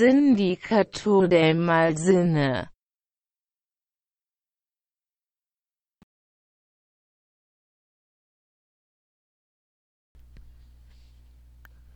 Sindicato 0.00 1.28
del 1.28 1.56
Malsinne 1.56 2.70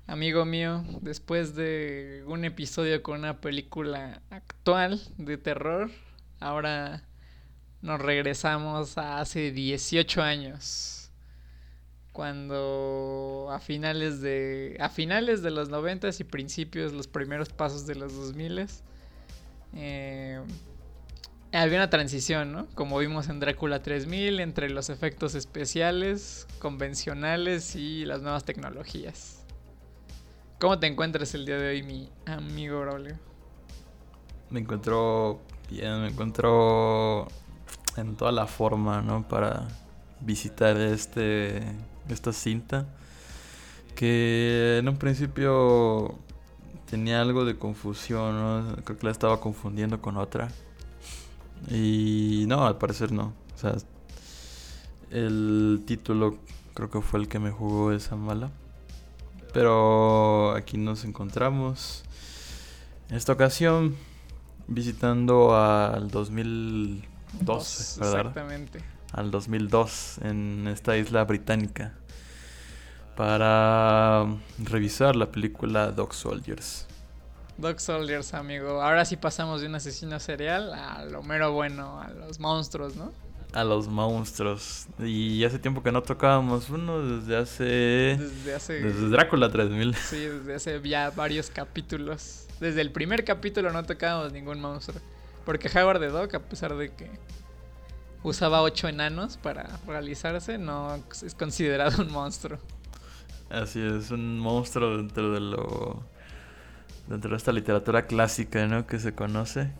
Amigo 0.07 0.45
mío, 0.45 0.85
después 1.01 1.55
de 1.55 2.23
un 2.27 2.45
episodio 2.45 3.03
con 3.03 3.21
una 3.21 3.41
película 3.41 4.21
actual 4.29 5.01
de 5.17 5.39
terror, 5.39 5.91
ahora 6.41 7.09
nos 7.81 8.03
regresamos 8.03 8.99
a 8.99 9.21
hace 9.21 9.51
18 9.51 10.21
años. 10.21 11.04
Cuando 12.15 13.49
a 13.51 13.59
finales 13.59 14.21
de 14.21 14.77
a 14.79 14.89
finales 14.89 15.43
de 15.43 15.51
los 15.51 15.69
90 15.69 16.11
y 16.17 16.23
principios 16.23 16.93
los 16.93 17.09
primeros 17.09 17.49
pasos 17.49 17.89
de 17.89 17.97
los 17.97 18.15
2000 18.15 18.69
eh, 19.75 20.41
había 21.53 21.79
una 21.79 21.91
transición, 21.91 22.53
¿no? 22.53 22.67
Como 22.77 22.99
vimos 22.99 23.29
en 23.29 23.41
Drácula 23.41 23.83
3000 23.83 24.39
entre 24.39 24.71
los 24.71 24.91
efectos 24.91 25.35
especiales 25.35 26.47
convencionales 26.61 27.75
y 27.75 28.05
las 28.05 28.23
nuevas 28.23 28.45
tecnologías. 28.45 29.45
¿Cómo 30.61 30.79
te 30.79 30.87
encuentras 30.87 31.35
el 31.35 31.45
día 31.45 31.59
de 31.59 31.71
hoy, 31.71 31.83
mi 31.83 32.09
amigo 32.27 32.79
Braulio? 32.81 33.19
Me 34.51 34.61
encuentro 34.61 35.41
bien, 35.69 36.01
me 36.01 36.11
encuentro 36.11 37.27
en 37.97 38.15
toda 38.15 38.31
la 38.31 38.47
forma, 38.47 39.03
¿no? 39.03 39.27
Para 39.27 39.67
visitar 40.21 40.77
este 40.77 41.61
esta 42.09 42.33
cinta 42.33 42.87
que 43.95 44.79
en 44.79 44.89
un 44.89 44.97
principio 44.97 46.19
tenía 46.89 47.21
algo 47.21 47.45
de 47.45 47.57
confusión. 47.57 48.77
Creo 48.85 48.99
que 48.99 49.07
la 49.07 49.13
estaba 49.13 49.41
confundiendo 49.41 50.01
con 50.01 50.17
otra. 50.17 50.49
Y 51.71 52.45
no, 52.49 52.67
al 52.67 52.79
parecer 52.79 53.13
no. 53.13 53.33
O 53.55 53.59
sea, 53.59 53.75
el 55.11 55.83
título 55.87 56.39
creo 56.75 56.91
que 56.91 57.01
fue 57.01 57.21
el 57.21 57.29
que 57.29 57.39
me 57.39 57.51
jugó 57.51 57.93
esa 57.93 58.17
mala. 58.17 58.51
Pero 59.53 60.53
aquí 60.53 60.77
nos 60.77 61.05
encontramos. 61.05 62.03
En 63.09 63.17
esta 63.17 63.33
ocasión 63.33 63.95
visitando 64.67 65.55
al 65.55 66.11
2012, 66.11 68.01
¿verdad? 68.01 68.19
Exactamente. 68.21 68.94
Al 69.15 69.31
2002 69.31 70.19
en 70.23 70.67
esta 70.67 70.97
isla 70.97 71.25
británica 71.25 71.95
para 73.17 74.27
revisar 74.59 75.15
la 75.15 75.31
película 75.31 75.93
Dog 75.93 76.15
Soldiers. 76.15 76.87
Dog 77.57 77.81
Soldiers, 77.81 78.35
amigo. 78.35 78.83
Ahora 78.83 79.05
sí 79.05 79.17
pasamos 79.17 79.61
de 79.61 79.69
un 79.69 79.77
asesino 79.77 80.19
serial 80.19 80.75
a 80.75 81.05
lo 81.05 81.23
mero 81.23 81.53
bueno, 81.53 82.01
a 82.01 82.11
los 82.11 82.41
monstruos, 82.41 82.97
¿no? 82.97 83.13
a 83.55 83.65
los 83.65 83.89
monstruos. 83.89 84.87
Y 84.99 85.45
hace 85.45 85.59
tiempo 85.59 85.83
que 85.83 85.93
no 85.93 86.03
tocábamos 86.03 86.69
uno, 86.71 87.01
desde 87.01 87.37
hace... 87.37 87.65
Desde 88.19 88.55
hace... 88.55 88.73
Desde 88.81 89.09
Drácula 89.09 89.51
3000. 89.51 89.95
Sí, 89.95 90.17
desde 90.17 90.55
hace 90.55 90.89
ya 90.89 91.11
varios 91.11 91.51
capítulos. 91.51 92.47
Desde 92.61 92.81
el 92.81 92.91
primer 92.91 93.25
capítulo 93.25 93.73
no 93.73 93.85
tocábamos 93.85 94.33
ningún 94.33 94.61
monstruo. 94.61 95.01
Porque 95.45 95.69
Howard 95.69 96.01
the 96.01 96.09
Dog, 96.09 96.35
a 96.35 96.41
pesar 96.41 96.75
de 96.75 96.91
que 96.91 97.11
usaba 98.25 98.63
ocho 98.63 98.89
enanos 98.89 99.37
para 99.37 99.79
realizarse, 99.87 100.59
no 100.59 100.97
es 101.23 101.35
considerado 101.37 102.03
un 102.03 102.11
monstruo. 102.11 102.59
Así 103.51 103.81
es, 103.81 104.11
un 104.11 104.41
monstruo 104.41 104.97
dentro 104.97 105.33
de 105.33 105.41
lo... 105.41 106.03
Dentro 107.07 107.31
de 107.31 107.37
esta 107.37 107.53
literatura 107.53 108.07
clásica, 108.07 108.67
¿no? 108.67 108.87
Que 108.87 108.99
se 108.99 109.15
conoce 109.15 109.71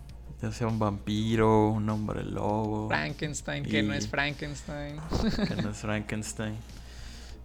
ya 0.45 0.53
sea 0.53 0.67
un 0.67 0.79
vampiro, 0.79 1.71
un 1.71 1.89
hombre 1.89 2.23
lobo. 2.23 2.89
Frankenstein, 2.89 3.65
que 3.65 3.83
no 3.83 3.95
es 3.95 4.09
Frankenstein. 4.09 4.97
Que 5.49 5.63
no 5.63 5.71
es 5.71 5.79
Frankenstein. 5.79 6.57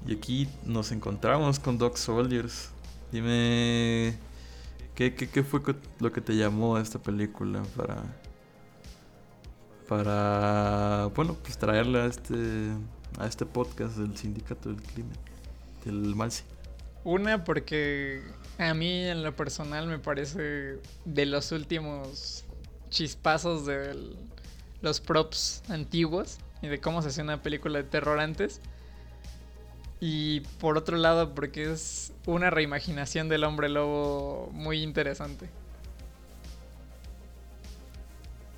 Y 0.06 0.16
aquí 0.16 0.50
nos 0.66 0.92
encontramos 0.92 1.60
con 1.60 1.78
Dog 1.78 1.98
Soldiers. 1.98 2.72
Dime, 3.12 4.18
¿qué, 4.96 5.16
qué, 5.16 5.30
qué 5.30 5.44
fue 5.44 5.62
lo 6.00 6.12
que 6.12 6.22
te 6.22 6.36
llamó 6.36 6.76
a 6.76 6.82
esta 6.82 7.00
película 7.00 7.64
para, 7.76 8.04
para, 9.90 11.10
bueno, 11.16 11.36
pues 11.42 11.58
traerla 11.58 12.04
a 12.04 12.06
este, 12.06 12.36
a 13.18 13.26
este 13.26 13.48
podcast 13.48 13.98
del 13.98 14.16
Sindicato 14.16 14.70
del 14.70 14.84
Crimen, 14.84 15.18
del 15.84 16.16
Malsi? 16.16 16.44
Una, 17.04 17.44
porque 17.44 18.22
a 18.60 18.76
mí 18.76 19.06
en 19.06 19.24
lo 19.24 19.36
personal 19.36 19.88
me 19.88 19.98
parece 19.98 20.78
de 21.06 21.26
los 21.26 21.52
últimos 21.52 22.46
chispazos 22.92 23.66
de 23.66 24.14
los 24.84 25.02
props 25.02 25.64
antiguos 25.70 26.38
y 26.62 26.68
de 26.68 26.80
cómo 26.80 27.02
se 27.02 27.08
hacía 27.08 27.24
una 27.24 27.42
película 27.42 27.80
de 27.80 27.84
terror 27.84 28.20
antes. 28.20 28.62
Y 30.00 30.42
por 30.60 30.78
otro 30.78 30.98
lado, 30.98 31.34
porque 31.34 31.72
es 31.72 32.14
una 32.28 32.52
reimaginación 32.52 33.28
del 33.28 33.44
hombre 33.44 33.70
lobo 33.70 34.52
muy 34.54 34.84
interesante. 34.84 35.50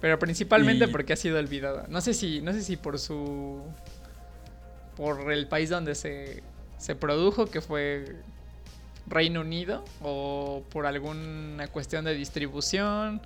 Pero 0.01 0.17
principalmente 0.17 0.88
porque 0.88 1.13
ha 1.13 1.16
sido 1.16 1.38
olvidada. 1.38 1.85
No 1.88 2.01
sé 2.01 2.13
si, 2.13 2.41
no 2.41 2.51
sé 2.51 2.63
si 2.63 2.75
por 2.75 2.97
su. 3.00 3.62
por 4.97 5.31
el 5.31 5.47
país 5.47 5.69
donde 5.69 5.95
se, 5.95 6.41
se 6.78 6.95
produjo, 6.95 7.45
que 7.45 7.62
fue 7.62 8.16
Reino 9.07 9.41
Unido, 9.41 9.85
o 10.01 10.63
por 10.72 10.88
alguna 10.88 11.67
cuestión 11.67 12.06
de 12.06 12.16
distribución 12.16 13.22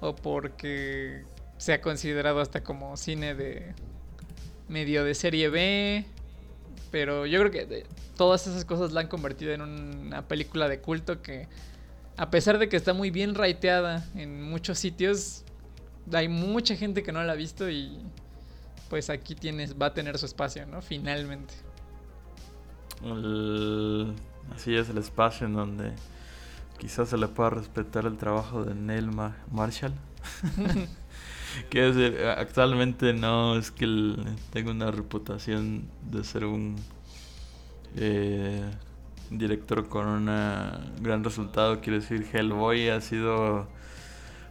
o 0.00 0.16
porque 0.16 1.22
se 1.58 1.72
ha 1.72 1.80
considerado 1.80 2.40
hasta 2.40 2.62
como 2.64 2.96
cine 2.96 3.34
de 3.34 3.72
medio 4.68 5.04
de 5.04 5.14
serie 5.14 5.48
B. 5.48 6.04
Pero 6.90 7.24
yo 7.24 7.38
creo 7.40 7.50
que 7.52 7.86
todas 8.16 8.46
esas 8.46 8.64
cosas 8.64 8.92
la 8.92 9.00
han 9.00 9.08
convertido 9.08 9.52
en 9.52 9.62
una 9.62 10.26
película 10.28 10.68
de 10.68 10.80
culto 10.80 11.22
que, 11.22 11.46
a 12.16 12.30
pesar 12.30 12.58
de 12.58 12.68
que 12.68 12.76
está 12.76 12.92
muy 12.92 13.10
bien 13.10 13.34
raiteada 13.34 14.04
en 14.16 14.42
muchos 14.42 14.78
sitios, 14.78 15.44
hay 16.12 16.28
mucha 16.28 16.76
gente 16.76 17.02
que 17.02 17.12
no 17.12 17.22
la 17.22 17.32
ha 17.32 17.36
visto 17.36 17.68
y 17.70 17.98
pues 18.90 19.10
aquí 19.10 19.34
tienes, 19.34 19.80
va 19.80 19.86
a 19.86 19.94
tener 19.94 20.18
su 20.18 20.26
espacio, 20.26 20.66
¿no? 20.66 20.82
Finalmente. 20.82 21.54
así 24.54 24.76
es 24.76 24.88
el 24.90 24.98
espacio 24.98 25.46
en 25.46 25.54
donde 25.54 25.92
quizás 26.78 27.08
se 27.08 27.16
le 27.16 27.28
pueda 27.28 27.50
respetar 27.50 28.06
el 28.06 28.16
trabajo 28.16 28.64
de 28.64 28.74
Neil 28.74 29.10
Marshall. 29.50 29.94
que 31.70 32.34
actualmente 32.36 33.12
no 33.12 33.56
es 33.56 33.70
que 33.70 34.16
tenga 34.52 34.70
una 34.70 34.90
reputación 34.90 35.88
de 36.10 36.24
ser 36.24 36.44
un 36.44 36.76
eh, 37.96 38.70
director 39.30 39.88
con 39.88 40.06
un 40.06 40.26
gran 41.00 41.24
resultado. 41.24 41.80
Quiero 41.80 42.00
decir, 42.00 42.26
Hellboy 42.32 42.88
ha 42.88 43.00
sido 43.00 43.68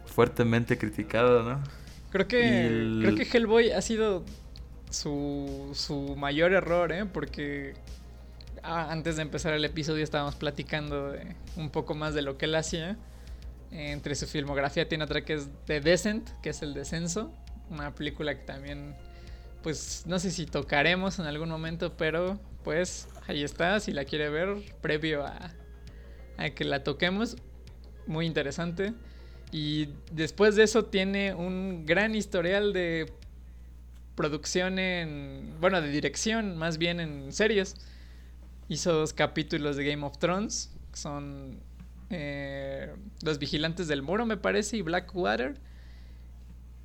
fuertemente 0.06 0.78
criticado, 0.78 1.42
¿no? 1.42 1.62
Creo 2.10 2.28
que, 2.28 2.98
creo 3.00 3.14
que 3.14 3.22
Hellboy 3.22 3.70
ha 3.70 3.80
sido 3.80 4.24
su, 4.90 5.70
su 5.74 6.14
mayor 6.16 6.52
error, 6.52 6.92
¿eh? 6.92 7.06
Porque 7.06 7.74
Ah, 8.62 8.92
antes 8.92 9.16
de 9.16 9.22
empezar 9.22 9.54
el 9.54 9.64
episodio 9.64 10.04
estábamos 10.04 10.36
platicando 10.36 11.10
de 11.10 11.34
un 11.56 11.70
poco 11.70 11.94
más 11.94 12.14
de 12.14 12.22
lo 12.22 12.38
que 12.38 12.44
él 12.44 12.54
hacía. 12.54 12.96
Entre 13.72 14.14
su 14.14 14.26
filmografía 14.26 14.88
tiene 14.88 15.04
otra 15.04 15.24
que 15.24 15.34
es 15.34 15.48
The 15.66 15.80
Descent, 15.80 16.30
que 16.42 16.50
es 16.50 16.62
el 16.62 16.72
descenso. 16.72 17.32
Una 17.70 17.92
película 17.92 18.36
que 18.36 18.44
también, 18.44 18.94
pues 19.62 20.04
no 20.06 20.18
sé 20.20 20.30
si 20.30 20.46
tocaremos 20.46 21.18
en 21.18 21.26
algún 21.26 21.48
momento, 21.48 21.96
pero 21.96 22.38
pues 22.62 23.08
ahí 23.26 23.42
está, 23.42 23.80
si 23.80 23.92
la 23.92 24.04
quiere 24.04 24.28
ver, 24.28 24.56
previo 24.80 25.26
a, 25.26 25.50
a 26.36 26.50
que 26.50 26.64
la 26.64 26.84
toquemos. 26.84 27.36
Muy 28.06 28.26
interesante. 28.26 28.94
Y 29.52 29.90
después 30.10 30.56
de 30.56 30.64
eso 30.64 30.86
tiene 30.86 31.34
un 31.34 31.86
gran 31.86 32.16
historial 32.16 32.72
de 32.72 33.12
producción 34.16 34.78
en, 34.78 35.54
bueno, 35.60 35.80
de 35.80 35.90
dirección, 35.90 36.56
más 36.56 36.78
bien 36.78 36.98
en 36.98 37.32
series 37.32 37.76
hizo 38.72 38.92
dos 38.92 39.12
capítulos 39.12 39.76
de 39.76 39.84
Game 39.84 40.04
of 40.04 40.18
Thrones, 40.18 40.70
que 40.90 40.96
son 40.96 41.60
eh, 42.10 42.94
Los 43.22 43.38
Vigilantes 43.38 43.88
del 43.88 44.02
Muro, 44.02 44.26
me 44.26 44.36
parece, 44.36 44.78
y 44.78 44.82
Blackwater. 44.82 45.54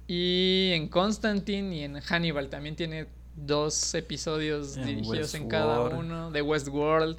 Y 0.07 0.71
en 0.73 0.87
Constantine 0.87 1.75
y 1.75 1.83
en 1.83 1.99
Hannibal 1.99 2.49
también 2.49 2.75
tiene 2.75 3.07
dos 3.35 3.93
episodios 3.93 4.75
dirigidos 4.75 5.33
en 5.35 5.49
cada 5.49 5.81
uno, 5.81 6.31
de 6.31 6.41
Westworld. 6.41 7.17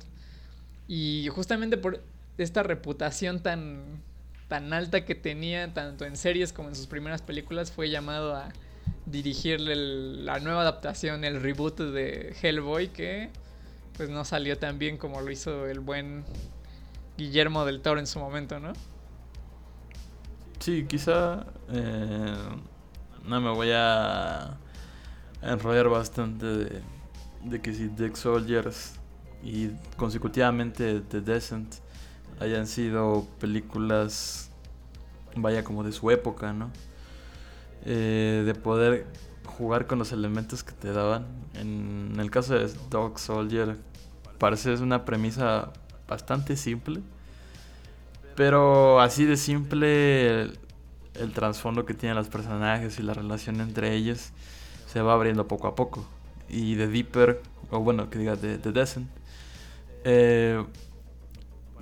Y 0.86 1.28
justamente 1.30 1.76
por 1.76 2.02
esta 2.38 2.62
reputación 2.62 3.42
tan, 3.42 4.02
tan 4.48 4.72
alta 4.72 5.04
que 5.04 5.14
tenía, 5.14 5.72
tanto 5.74 6.04
en 6.04 6.16
series 6.16 6.52
como 6.52 6.70
en 6.70 6.74
sus 6.74 6.86
primeras 6.86 7.22
películas, 7.22 7.70
fue 7.70 7.90
llamado 7.90 8.34
a 8.34 8.48
dirigir 9.06 9.60
la 9.60 10.38
nueva 10.40 10.62
adaptación, 10.62 11.24
el 11.24 11.40
reboot 11.40 11.78
de 11.80 12.34
Hellboy 12.42 12.88
que 12.88 13.30
pues 13.96 14.08
no 14.10 14.24
salió 14.24 14.58
tan 14.58 14.78
bien 14.78 14.96
como 14.96 15.20
lo 15.20 15.30
hizo 15.30 15.66
el 15.66 15.80
buen 15.80 16.24
Guillermo 17.16 17.64
del 17.64 17.80
Toro 17.80 17.98
en 17.98 18.06
su 18.06 18.20
momento, 18.20 18.60
¿no? 18.60 18.72
Sí, 20.60 20.86
quizá 20.88 21.46
eh, 21.70 22.36
no 23.24 23.40
me 23.40 23.50
voy 23.50 23.70
a 23.74 24.56
enrollar 25.42 25.88
bastante 25.88 26.46
de, 26.46 26.82
de 27.44 27.60
que 27.60 27.74
si 27.74 27.88
Deck 27.88 28.14
Soldiers 28.14 28.94
y 29.42 29.70
consecutivamente 29.96 31.00
The 31.00 31.20
Descent 31.20 31.76
hayan 32.40 32.66
sido 32.66 33.26
películas, 33.40 34.50
vaya 35.36 35.64
como 35.64 35.84
de 35.84 35.92
su 35.92 36.10
época, 36.10 36.52
¿no? 36.52 36.70
Eh, 37.84 38.42
de 38.44 38.54
poder 38.54 39.06
jugar 39.44 39.86
con 39.86 39.98
los 39.98 40.12
elementos 40.12 40.62
que 40.62 40.72
te 40.72 40.92
daban. 40.92 41.26
En 41.54 42.16
el 42.18 42.30
caso 42.30 42.54
de 42.54 42.70
Dog 42.90 43.18
Soldier, 43.18 43.76
parece 44.38 44.72
es 44.72 44.80
una 44.80 45.04
premisa 45.04 45.72
bastante 46.08 46.56
simple. 46.56 47.00
Pero 48.36 49.00
así 49.00 49.24
de 49.24 49.36
simple 49.36 50.42
el, 50.42 51.32
trasfondo 51.34 51.84
que 51.84 51.94
tienen 51.94 52.16
los 52.16 52.28
personajes 52.28 52.98
y 53.00 53.02
la 53.02 53.12
relación 53.12 53.60
entre 53.60 53.94
ellos 53.94 54.30
se 54.86 55.02
va 55.02 55.14
abriendo 55.14 55.48
poco 55.48 55.66
a 55.66 55.74
poco. 55.74 56.06
Y 56.48 56.76
de 56.76 56.86
Deeper, 56.86 57.42
o 57.70 57.80
bueno, 57.80 58.10
que 58.10 58.18
diga 58.18 58.36
de, 58.36 58.58
The 58.58 58.70
Descent, 58.70 59.08
eh, 60.04 60.64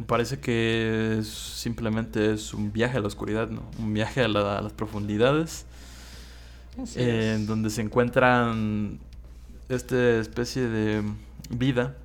parece 0.06 0.40
que 0.40 1.20
simplemente 1.24 2.32
es 2.32 2.52
un 2.52 2.72
viaje 2.72 2.98
a 2.98 3.00
la 3.00 3.06
oscuridad, 3.06 3.48
¿no? 3.48 3.62
Un 3.78 3.94
viaje 3.94 4.22
a, 4.22 4.28
las 4.28 4.72
profundidades. 4.72 5.66
en 6.94 7.46
donde 7.46 7.70
se 7.70 7.80
encuentran 7.80 8.98
esta 9.68 10.18
especie 10.18 10.68
de 10.68 11.02
vida 11.48 11.96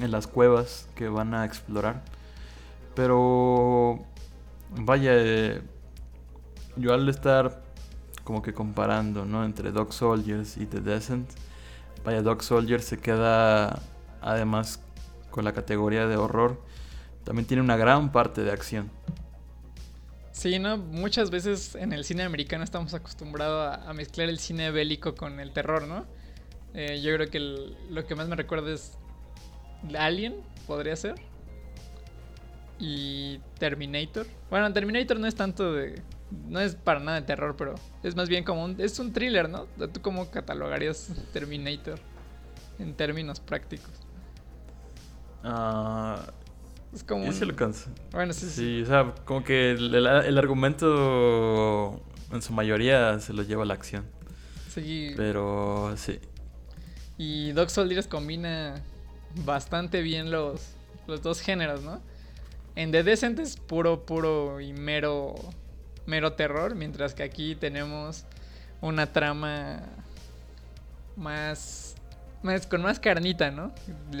en 0.00 0.10
las 0.10 0.26
cuevas 0.26 0.88
que 0.94 1.08
van 1.08 1.34
a 1.34 1.44
explorar. 1.44 2.02
Pero 2.94 4.04
vaya, 4.76 5.12
eh, 5.14 5.62
yo 6.76 6.94
al 6.94 7.08
estar 7.08 7.62
como 8.24 8.42
que 8.42 8.54
comparando, 8.54 9.24
¿no? 9.24 9.44
Entre 9.44 9.72
Dog 9.72 9.92
Soldiers 9.92 10.56
y 10.56 10.66
The 10.66 10.80
Descent, 10.80 11.28
vaya, 12.04 12.22
Dog 12.22 12.42
Soldiers 12.42 12.84
se 12.84 12.98
queda 12.98 13.80
además 14.20 14.80
con 15.30 15.44
la 15.44 15.52
categoría 15.52 16.06
de 16.06 16.16
horror. 16.16 16.60
También 17.30 17.46
tiene 17.46 17.62
una 17.62 17.76
gran 17.76 18.10
parte 18.10 18.42
de 18.42 18.50
acción. 18.50 18.90
Sí, 20.32 20.58
¿no? 20.58 20.78
Muchas 20.78 21.30
veces 21.30 21.76
en 21.76 21.92
el 21.92 22.02
cine 22.02 22.24
americano 22.24 22.64
estamos 22.64 22.92
acostumbrados 22.92 23.78
a, 23.86 23.92
mezclar 23.92 24.28
el 24.28 24.40
cine 24.40 24.72
bélico 24.72 25.14
con 25.14 25.38
el 25.38 25.52
terror, 25.52 25.86
¿no? 25.86 26.06
Eh, 26.74 27.00
yo 27.00 27.14
creo 27.14 27.30
que 27.30 27.38
lo 27.88 28.04
que 28.04 28.16
más 28.16 28.26
me 28.26 28.34
recuerda 28.34 28.72
es 28.72 28.98
Alien, 29.96 30.40
podría 30.66 30.96
ser. 30.96 31.14
Y 32.80 33.38
Terminator. 33.60 34.26
Bueno, 34.50 34.72
Terminator 34.72 35.20
no 35.20 35.28
es 35.28 35.36
tanto 35.36 35.72
de. 35.72 36.02
No 36.48 36.58
es 36.58 36.74
para 36.74 36.98
nada 36.98 37.20
de 37.20 37.26
terror, 37.28 37.54
pero 37.56 37.76
es 38.02 38.16
más 38.16 38.28
bien 38.28 38.42
como 38.42 38.64
un. 38.64 38.74
Es 38.80 38.98
un 38.98 39.12
thriller, 39.12 39.48
¿no? 39.48 39.66
¿Tú 39.66 40.02
cómo 40.02 40.32
catalogarías 40.32 41.12
Terminator 41.32 42.00
en 42.80 42.92
términos 42.92 43.38
prácticos? 43.38 43.92
Ah. 45.44 46.32
Es 46.94 47.04
como. 47.04 47.24
Un... 47.24 47.40
lo 47.40 47.72
Bueno, 48.12 48.32
sí, 48.32 48.46
sí. 48.48 48.82
o 48.82 48.86
sea, 48.86 49.14
como 49.24 49.44
que 49.44 49.72
el, 49.72 49.94
el, 49.94 50.38
argumento 50.38 52.00
en 52.32 52.42
su 52.42 52.52
mayoría 52.52 53.18
se 53.20 53.32
lo 53.32 53.42
lleva 53.42 53.62
a 53.62 53.66
la 53.66 53.74
acción. 53.74 54.04
Sí. 54.68 55.12
Pero 55.16 55.94
sí. 55.96 56.20
Y 57.18 57.52
Dog 57.52 57.70
Soldiers 57.70 58.06
combina 58.06 58.82
bastante 59.44 60.02
bien 60.02 60.30
los, 60.30 60.74
los 61.06 61.22
dos 61.22 61.40
géneros, 61.40 61.82
¿no? 61.82 62.00
En 62.76 62.92
The 62.92 63.02
Descent 63.02 63.38
es 63.40 63.56
puro, 63.56 64.06
puro 64.06 64.60
y 64.60 64.72
mero, 64.72 65.34
mero 66.06 66.32
terror, 66.32 66.74
mientras 66.74 67.14
que 67.14 67.22
aquí 67.22 67.54
tenemos 67.54 68.24
una 68.80 69.12
trama 69.12 69.82
más, 71.16 71.96
con 72.68 72.82
más 72.82 73.00
carnita, 73.00 73.50
¿no? 73.50 73.72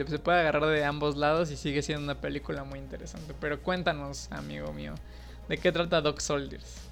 Se 0.08 0.18
puede 0.18 0.40
agarrar 0.40 0.66
de 0.66 0.84
ambos 0.84 1.16
lados 1.16 1.50
y 1.50 1.56
sigue 1.56 1.82
siendo 1.82 2.04
una 2.04 2.20
película 2.20 2.64
muy 2.64 2.78
interesante. 2.78 3.34
Pero 3.40 3.62
cuéntanos, 3.62 4.30
amigo 4.30 4.72
mío, 4.72 4.94
¿de 5.48 5.58
qué 5.58 5.72
trata 5.72 6.00
Dog 6.00 6.20
Soldiers? 6.20 6.82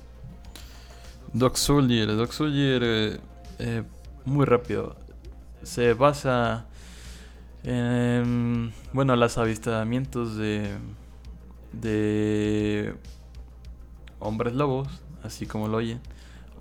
Dog 1.32 1.58
Soldier, 1.58 2.16
Dog 2.16 2.32
Soldier, 2.32 3.20
eh, 3.58 3.82
muy 4.24 4.46
rápido. 4.46 4.96
Se 5.62 5.92
basa 5.92 6.66
en, 7.62 8.72
bueno, 8.92 9.14
los 9.16 9.36
avistamientos 9.36 10.36
de 10.36 10.76
de 11.72 12.94
hombres 14.18 14.54
lobos, 14.54 14.88
así 15.22 15.46
como 15.46 15.68
lo 15.68 15.78
oyen, 15.78 16.00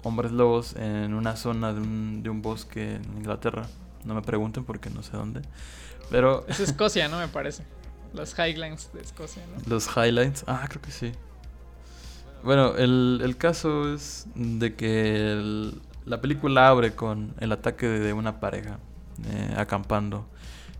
hombres 0.03 0.31
lobos 0.31 0.75
en 0.75 1.13
una 1.13 1.35
zona 1.35 1.73
de 1.73 1.81
un, 1.81 2.23
de 2.23 2.29
un 2.29 2.41
bosque 2.41 2.95
en 2.95 3.17
Inglaterra. 3.17 3.67
No 4.07 4.15
me 4.15 4.21
pregunten 4.21 4.63
porque 4.63 4.89
no 4.89 5.03
sé 5.03 5.11
dónde. 5.15 5.41
Pero... 6.09 6.45
Es 6.47 6.59
Escocia, 6.59 7.09
¿no? 7.09 7.19
Me 7.19 7.27
parece. 7.27 7.63
Los 8.13 8.33
Highlands 8.39 8.91
de 8.93 9.01
Escocia, 9.01 9.43
¿no? 9.53 9.61
Los 9.67 9.89
Highlands, 9.95 10.45
ah, 10.47 10.65
creo 10.69 10.81
que 10.81 10.91
sí. 10.91 11.11
Bueno, 12.43 12.75
el, 12.77 13.19
el 13.23 13.35
caso 13.37 13.93
es 13.93 14.25
de 14.33 14.75
que 14.75 15.71
la 16.05 16.21
película 16.21 16.69
abre 16.69 16.95
con 16.95 17.33
el 17.39 17.51
ataque 17.51 17.87
de, 17.87 18.13
una 18.13 18.39
pareja 18.39 18.79
eh, 19.25 19.53
acampando 19.57 20.25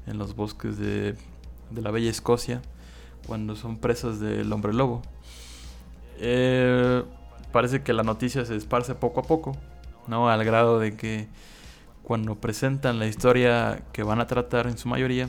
en 0.05 0.17
los 0.17 0.35
bosques 0.35 0.77
de, 0.77 1.15
de 1.71 1.81
la 1.81 1.91
bella 1.91 2.09
Escocia 2.09 2.61
cuando 3.27 3.57
son 3.57 3.77
presas 3.77 4.21
del 4.21 4.51
hombre 4.53 4.73
lobo. 4.73 5.01
Eh, 6.19 7.03
parece 7.51 7.83
que 7.83 7.91
la 7.91 8.03
noticia 8.03 8.45
se 8.45 8.55
esparce 8.55 8.95
poco 8.95 9.19
a 9.19 9.23
poco, 9.23 9.57
¿no? 10.07 10.29
Al 10.29 10.45
grado 10.45 10.79
de 10.79 10.95
que 10.95 11.27
cuando 12.07 12.35
presentan 12.35 12.99
la 12.99 13.07
historia 13.07 13.83
que 13.91 14.01
van 14.01 14.21
a 14.21 14.27
tratar 14.27 14.67
en 14.67 14.77
su 14.77 14.87
mayoría, 14.87 15.27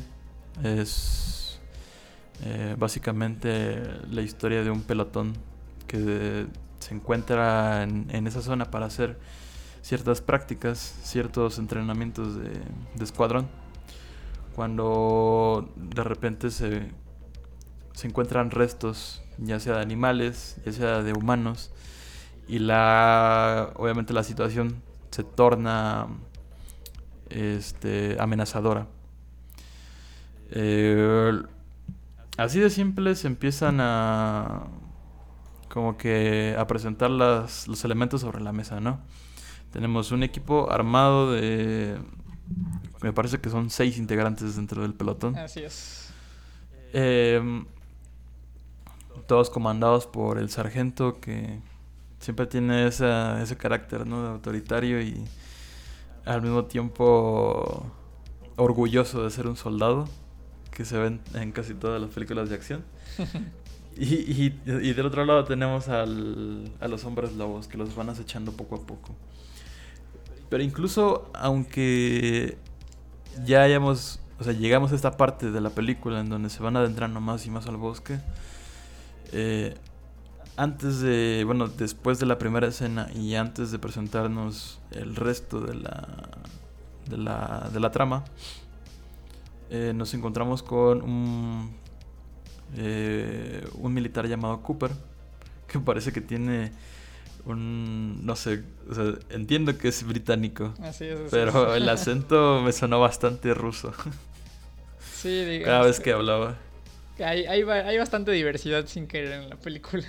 es 0.63 1.59
eh, 2.45 2.77
básicamente 2.79 3.83
la 4.09 4.23
historia 4.23 4.63
de 4.63 4.71
un 4.71 4.83
pelotón 4.83 5.33
que 5.89 6.47
se 6.79 6.95
encuentra 6.95 7.83
en, 7.83 8.27
esa 8.29 8.43
zona 8.43 8.71
para 8.71 8.87
hacer 8.87 9.19
ciertas 9.83 10.21
prácticas, 10.21 10.79
ciertos 11.03 11.59
entrenamientos 11.59 12.37
de 12.37 13.05
escuadrón. 13.05 13.49
Cuando 14.55 15.73
de 15.75 16.05
repente 16.05 16.51
se 16.53 16.93
se 17.99 18.07
encuentran 18.07 18.53
restos, 18.53 19.23
ya 19.39 19.59
sea 19.59 19.75
de 19.75 19.83
animales, 19.83 20.59
ya 20.65 20.71
sea 20.71 21.03
de 21.03 21.13
humanos, 21.13 21.73
y 22.47 22.61
la 22.61 23.73
obviamente 23.75 24.13
la 24.13 24.23
situación 24.23 24.81
se 25.11 25.25
torna 25.25 26.07
este, 27.31 28.17
amenazadora. 28.21 28.87
Eh, 30.51 31.43
así 32.37 32.61
de 32.61 32.71
simple 32.71 33.15
se 33.15 33.27
empiezan 33.27 33.79
a 33.81 34.67
como 35.69 35.99
que 35.99 36.57
a 36.59 36.67
presentar 36.67 37.11
las, 37.11 37.69
los 37.69 37.85
elementos 37.85 38.23
sobre 38.23 38.41
la 38.41 38.53
mesa, 38.53 38.81
¿no? 38.81 39.01
Tenemos 39.73 40.13
un 40.13 40.23
equipo 40.23 40.73
armado 40.73 41.33
de 41.33 41.99
me 43.03 43.13
parece 43.13 43.39
que 43.39 43.51
son 43.51 43.71
seis 43.71 43.99
integrantes 43.99 44.57
dentro 44.57 44.83
del 44.83 44.95
pelotón. 44.95 45.37
Así 45.37 45.61
es. 45.61 46.11
Eh, 46.93 47.65
todos 49.27 49.51
comandados 49.51 50.07
por 50.07 50.39
el 50.39 50.51
sargento 50.51 51.21
que 51.21 51.61
siempre 52.19 52.47
tiene 52.47 52.87
ese 52.87 53.57
carácter 53.59 54.07
¿no? 54.07 54.23
de 54.23 54.29
autoritario 54.31 55.01
y 55.01 55.25
al 56.25 56.43
mismo 56.43 56.65
tiempo 56.65 57.87
orgulloso 58.57 59.23
de 59.25 59.31
ser 59.31 59.47
un 59.47 59.57
soldado 59.57 60.09
que 60.71 60.85
se 60.85 60.99
ven 60.99 61.21
en 61.35 61.53
casi 61.53 61.75
todas 61.75 62.01
las 62.01 62.11
películas 62.11 62.49
de 62.49 62.55
acción. 62.55 62.85
y, 63.97 64.53
y, 64.67 64.93
del 64.93 65.07
otro 65.07 65.25
lado 65.25 65.45
tenemos 65.45 65.89
al, 65.89 66.71
a 66.81 66.89
los 66.89 67.05
hombres 67.05 67.33
lobos 67.35 67.67
que 67.67 67.79
los 67.79 67.95
van 67.95 68.11
acechando 68.11 68.53
poco 68.53 68.77
a 68.77 68.81
poco. 68.81 69.15
Pero 70.49 70.63
incluso 70.63 71.31
aunque 71.35 72.59
ya 73.45 73.63
hayamos, 73.63 74.21
o 74.39 74.45
sea, 74.45 74.53
llegamos 74.53 74.93
a 74.93 74.95
esta 74.95 75.17
parte 75.17 75.51
de 75.51 75.61
la 75.61 75.71
película 75.71 76.21
en 76.21 76.29
donde 76.29 76.51
se 76.51 76.63
van 76.63 76.77
adentrando 76.77 77.21
más 77.21 77.47
y 77.47 77.51
más 77.51 77.67
al 77.67 77.77
bosque, 77.77 78.19
eh, 79.33 79.75
antes 80.59 81.01
de, 81.01 81.45
bueno, 81.47 81.69
después 81.69 82.19
de 82.19 82.27
la 82.27 82.39
primera 82.39 82.67
escena 82.69 83.09
y 83.15 83.35
antes 83.37 83.71
de 83.71 83.79
presentarnos 83.79 84.81
el 84.91 85.17
resto 85.17 85.61
de 85.61 85.75
la, 85.77 86.09
de 87.09 87.17
la, 87.17 87.71
de 87.73 87.81
la 87.81 87.91
trama, 87.91 88.25
eh, 89.71 89.93
nos 89.95 90.15
encontramos 90.15 90.63
con 90.63 91.03
un, 91.03 91.71
eh, 92.77 93.67
un 93.75 93.95
militar 93.95 94.27
llamado 94.27 94.63
Cooper, 94.63 94.91
que 95.67 95.79
parece 95.79 96.13
que 96.13 96.21
tiene 96.21 96.73
un, 97.45 98.25
no 98.27 98.37
sé, 98.37 98.65
o 98.91 98.95
sea, 98.95 99.05
entiendo 99.31 99.79
que 99.79 99.89
es 99.89 100.05
británico. 100.07 100.75
Así 100.83 101.05
es. 101.07 101.21
así 101.21 101.29
Pero 101.31 101.75
es. 101.75 101.83
el 101.83 101.89
acento 101.89 102.61
me 102.63 102.73
sonó 102.73 103.01
bastante 103.01 103.55
ruso 103.55 103.93
Sí, 104.99 105.45
digamos 105.45 105.65
cada 105.67 105.83
vez 105.85 106.01
que 106.01 106.13
hablaba. 106.13 106.57
que 107.17 107.25
Hay, 107.25 107.47
hay, 107.47 107.63
ba- 107.65 107.87
hay 107.87 107.99
bastante 107.99 108.31
diversidad 108.33 108.87
sin 108.87 109.07
querer 109.07 109.33
en 109.43 109.51
la 109.51 109.57
película. 109.57 110.05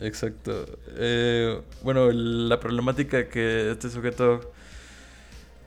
Exacto. 0.00 0.66
Eh, 0.96 1.60
bueno, 1.82 2.10
la 2.10 2.58
problemática 2.60 3.28
que 3.28 3.70
este 3.70 3.90
sujeto 3.90 4.52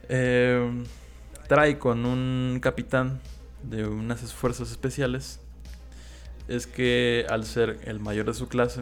eh, 0.09 0.83
trae 1.47 1.77
con 1.79 2.05
un 2.05 2.59
capitán 2.61 3.19
de 3.63 3.85
unas 3.87 4.33
fuerzas 4.33 4.69
especiales 4.71 5.39
es 6.47 6.67
que 6.67 7.25
al 7.29 7.45
ser 7.45 7.79
el 7.85 7.99
mayor 7.99 8.25
de 8.25 8.33
su 8.33 8.47
clase, 8.47 8.81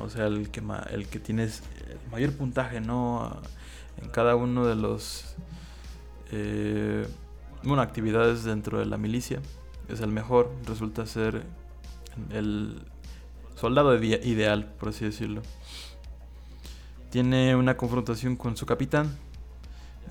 o 0.00 0.08
sea, 0.08 0.26
el 0.26 0.50
que, 0.50 0.60
ma- 0.60 0.86
el 0.90 1.06
que 1.08 1.18
tiene 1.18 1.44
el 1.44 1.50
mayor 2.10 2.32
puntaje, 2.32 2.80
¿no? 2.80 3.40
En 4.02 4.08
cada 4.10 4.36
uno 4.36 4.66
de 4.66 4.74
los... 4.76 5.36
eh, 6.32 7.06
actividades 7.78 8.44
dentro 8.44 8.78
de 8.78 8.86
la 8.86 8.96
milicia, 8.96 9.40
es 9.88 10.00
el 10.00 10.10
mejor, 10.12 10.52
resulta 10.66 11.04
ser 11.06 11.42
el 12.30 12.80
soldado 13.56 13.96
ide- 14.00 14.20
ideal, 14.24 14.72
por 14.78 14.90
así 14.90 15.04
decirlo. 15.04 15.42
Tiene 17.10 17.56
una 17.56 17.76
confrontación 17.76 18.36
con 18.36 18.56
su 18.56 18.66
capitán, 18.66 19.16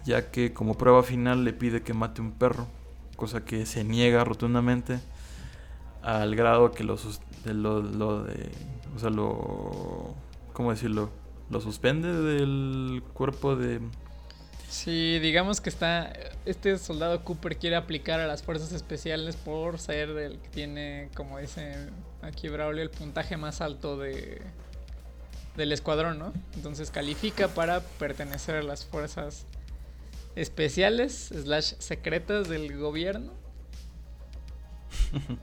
ya 0.05 0.31
que 0.31 0.53
como 0.53 0.77
prueba 0.77 1.03
final 1.03 1.43
le 1.45 1.53
pide 1.53 1.81
que 1.81 1.93
mate 1.93 2.21
un 2.21 2.31
perro, 2.31 2.67
cosa 3.15 3.45
que 3.45 3.65
se 3.65 3.83
niega 3.83 4.23
rotundamente 4.23 4.99
al 6.01 6.35
grado 6.35 6.71
que 6.71 6.83
lo, 6.83 6.97
de 7.43 7.53
lo 7.53 8.23
de, 8.23 8.51
o 8.95 8.99
sea, 8.99 9.09
lo, 9.09 10.13
¿cómo 10.53 10.71
decirlo? 10.71 11.09
Lo 11.49 11.61
suspende 11.61 12.11
del 12.13 13.03
cuerpo 13.13 13.55
de... 13.55 13.79
Sí, 14.75 15.19
digamos 15.19 15.61
que 15.61 15.69
está. 15.69 16.11
Este 16.45 16.77
soldado 16.77 17.23
Cooper 17.23 17.55
quiere 17.57 17.77
aplicar 17.77 18.19
a 18.19 18.27
las 18.27 18.43
fuerzas 18.43 18.73
especiales 18.73 19.37
por 19.37 19.79
ser 19.79 20.09
el 20.09 20.37
que 20.37 20.49
tiene, 20.49 21.09
como 21.15 21.39
dice 21.39 21.87
aquí 22.21 22.49
Braulio, 22.49 22.83
el 22.83 22.89
puntaje 22.89 23.37
más 23.37 23.61
alto 23.61 23.97
de 23.97 24.41
del 25.55 25.71
escuadrón, 25.71 26.19
¿no? 26.19 26.33
Entonces 26.55 26.91
califica 26.91 27.47
para 27.47 27.79
pertenecer 27.79 28.55
a 28.55 28.63
las 28.63 28.85
fuerzas 28.85 29.45
especiales 30.35 31.29
slash 31.33 31.75
secretas 31.79 32.49
del 32.49 32.77
gobierno. 32.77 33.31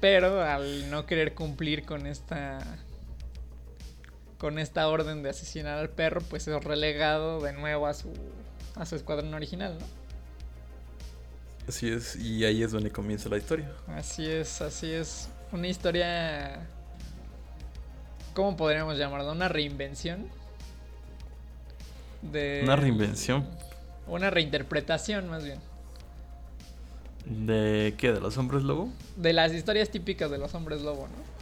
Pero 0.00 0.42
al 0.42 0.90
no 0.90 1.06
querer 1.06 1.34
cumplir 1.34 1.84
con 1.84 2.08
esta 2.08 2.58
con 4.38 4.58
esta 4.58 4.88
orden 4.88 5.22
de 5.22 5.30
asesinar 5.30 5.78
al 5.78 5.90
perro, 5.90 6.20
pues 6.20 6.48
es 6.48 6.64
relegado 6.64 7.40
de 7.40 7.52
nuevo 7.52 7.86
a 7.86 7.94
su 7.94 8.12
a 8.76 8.86
su 8.86 8.96
escuadrón 8.96 9.32
original, 9.34 9.76
¿no? 9.78 9.86
Así 11.68 11.88
es, 11.88 12.16
y 12.16 12.44
ahí 12.44 12.62
es 12.62 12.72
donde 12.72 12.90
comienza 12.90 13.28
la 13.28 13.36
historia. 13.38 13.70
Así 13.86 14.26
es, 14.26 14.60
así 14.60 14.90
es. 14.90 15.28
Una 15.52 15.68
historia. 15.68 16.66
¿Cómo 18.34 18.56
podríamos 18.56 18.98
llamarla? 18.98 19.30
Una 19.32 19.48
reinvención. 19.48 20.26
De. 22.22 22.60
Una 22.64 22.76
reinvención. 22.76 23.46
Una 24.06 24.30
reinterpretación, 24.30 25.28
más 25.28 25.44
bien. 25.44 25.60
¿De 27.26 27.94
qué? 27.98 28.12
¿De 28.12 28.20
los 28.20 28.36
hombres 28.38 28.64
lobo? 28.64 28.90
De 29.16 29.32
las 29.32 29.52
historias 29.52 29.90
típicas 29.90 30.30
de 30.30 30.38
los 30.38 30.54
hombres 30.54 30.82
lobo, 30.82 31.06
¿no? 31.06 31.32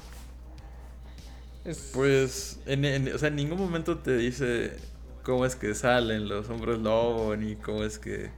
Es- 1.70 1.90
Pues, 1.94 2.58
en, 2.66 2.84
en- 2.84 3.14
o 3.14 3.18
sea, 3.18 3.28
en 3.28 3.36
ningún 3.36 3.58
momento 3.58 3.98
te 3.98 4.16
dice 4.16 4.76
cómo 5.22 5.44
es 5.46 5.56
que 5.56 5.74
salen 5.74 6.28
los 6.28 6.48
hombres 6.50 6.78
lobo, 6.78 7.36
ni 7.36 7.56
cómo 7.56 7.82
es 7.84 7.98
que 7.98 8.30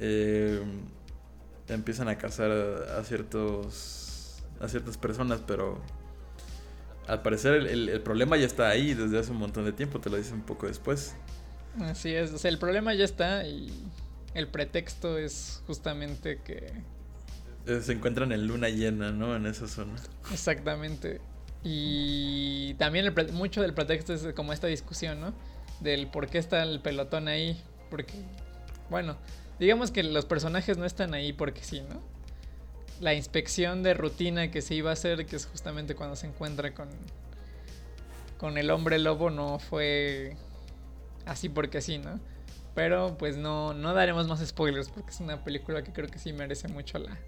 eh, 0.00 0.60
empiezan 1.68 2.08
a 2.08 2.18
cazar 2.18 2.50
a, 2.50 2.98
a 2.98 3.04
ciertos 3.04 4.42
a 4.60 4.68
ciertas 4.68 4.98
personas, 4.98 5.40
pero 5.46 5.80
al 7.06 7.22
parecer 7.22 7.54
el, 7.54 7.66
el- 7.66 7.88
el 7.88 8.00
problema 8.02 8.36
ya 8.36 8.46
está 8.46 8.68
ahí 8.68 8.92
desde 8.94 9.18
hace 9.18 9.30
un 9.32 9.38
montón 9.38 9.64
de 9.64 9.72
tiempo, 9.72 10.00
te 10.00 10.10
lo 10.10 10.16
dice 10.16 10.32
un 10.34 10.42
poco 10.42 10.66
después. 10.66 11.14
Así 11.80 12.14
es. 12.14 12.32
O 12.32 12.38
sea, 12.38 12.50
el 12.50 12.58
problema 12.58 12.92
ya 12.94 13.04
está 13.04 13.46
y 13.46 13.72
el 14.34 14.48
pretexto 14.48 15.16
es 15.18 15.62
justamente 15.66 16.40
que. 16.44 16.72
Eh, 17.66 17.80
Se 17.80 17.92
encuentran 17.92 18.32
en 18.32 18.46
luna 18.46 18.68
llena, 18.68 19.12
¿no? 19.12 19.34
En 19.36 19.46
esa 19.46 19.66
zona. 19.68 19.94
Exactamente. 20.32 21.20
Y 21.62 22.74
también 22.74 23.06
el 23.06 23.32
mucho 23.32 23.62
del 23.62 23.72
pretexto 23.74 24.12
es 24.14 24.26
como 24.34 24.52
esta 24.52 24.66
discusión, 24.66 25.20
¿no? 25.20 25.32
Del 25.80 26.06
por 26.06 26.28
qué 26.28 26.38
está 26.38 26.62
el 26.62 26.80
pelotón 26.80 27.28
ahí. 27.28 27.60
Porque, 27.90 28.14
bueno, 28.88 29.16
digamos 29.58 29.90
que 29.90 30.02
los 30.02 30.24
personajes 30.24 30.78
no 30.78 30.84
están 30.84 31.14
ahí 31.14 31.32
porque 31.32 31.62
sí, 31.62 31.80
¿no? 31.82 32.00
La 33.00 33.14
inspección 33.14 33.82
de 33.82 33.94
rutina 33.94 34.50
que 34.50 34.62
se 34.62 34.74
iba 34.74 34.90
a 34.90 34.92
hacer, 34.92 35.26
que 35.26 35.36
es 35.36 35.46
justamente 35.46 35.94
cuando 35.94 36.16
se 36.16 36.26
encuentra 36.26 36.74
con, 36.74 36.88
con 38.38 38.58
el 38.58 38.70
hombre 38.70 38.98
lobo, 38.98 39.30
no 39.30 39.58
fue 39.58 40.36
así 41.26 41.48
porque 41.48 41.80
sí, 41.80 41.98
¿no? 41.98 42.20
Pero 42.74 43.16
pues 43.18 43.36
no, 43.36 43.74
no 43.74 43.94
daremos 43.94 44.28
más 44.28 44.46
spoilers 44.46 44.88
porque 44.88 45.10
es 45.10 45.20
una 45.20 45.42
película 45.42 45.82
que 45.82 45.92
creo 45.92 46.08
que 46.08 46.18
sí 46.18 46.32
merece 46.32 46.68
mucho 46.68 46.98
la, 46.98 47.18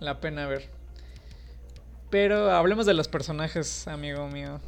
la 0.00 0.20
pena 0.20 0.46
ver. 0.46 0.70
Pero 2.10 2.50
hablemos 2.50 2.86
de 2.86 2.94
los 2.94 3.08
personajes, 3.08 3.86
amigo 3.86 4.28
mío. 4.28 4.60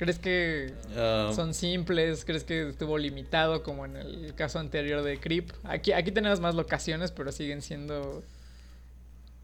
¿Crees 0.00 0.18
que 0.18 0.72
Ah, 0.96 1.30
son 1.36 1.52
simples? 1.52 2.24
¿Crees 2.24 2.44
que 2.44 2.70
estuvo 2.70 2.96
limitado 2.96 3.62
como 3.62 3.84
en 3.84 3.96
el 3.96 4.34
caso 4.34 4.58
anterior 4.58 5.02
de 5.02 5.20
Creep? 5.20 5.50
Aquí, 5.62 5.92
aquí 5.92 6.10
tenemos 6.10 6.40
más 6.40 6.54
locaciones, 6.54 7.10
pero 7.12 7.30
siguen 7.32 7.60
siendo. 7.60 8.22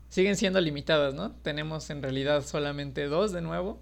Siguen 0.08 0.34
siendo 0.36 0.58
limitadas, 0.62 1.12
¿no? 1.12 1.32
Tenemos 1.42 1.90
en 1.90 2.00
realidad 2.02 2.42
solamente 2.42 3.04
dos 3.06 3.32
de 3.32 3.42
nuevo. 3.42 3.78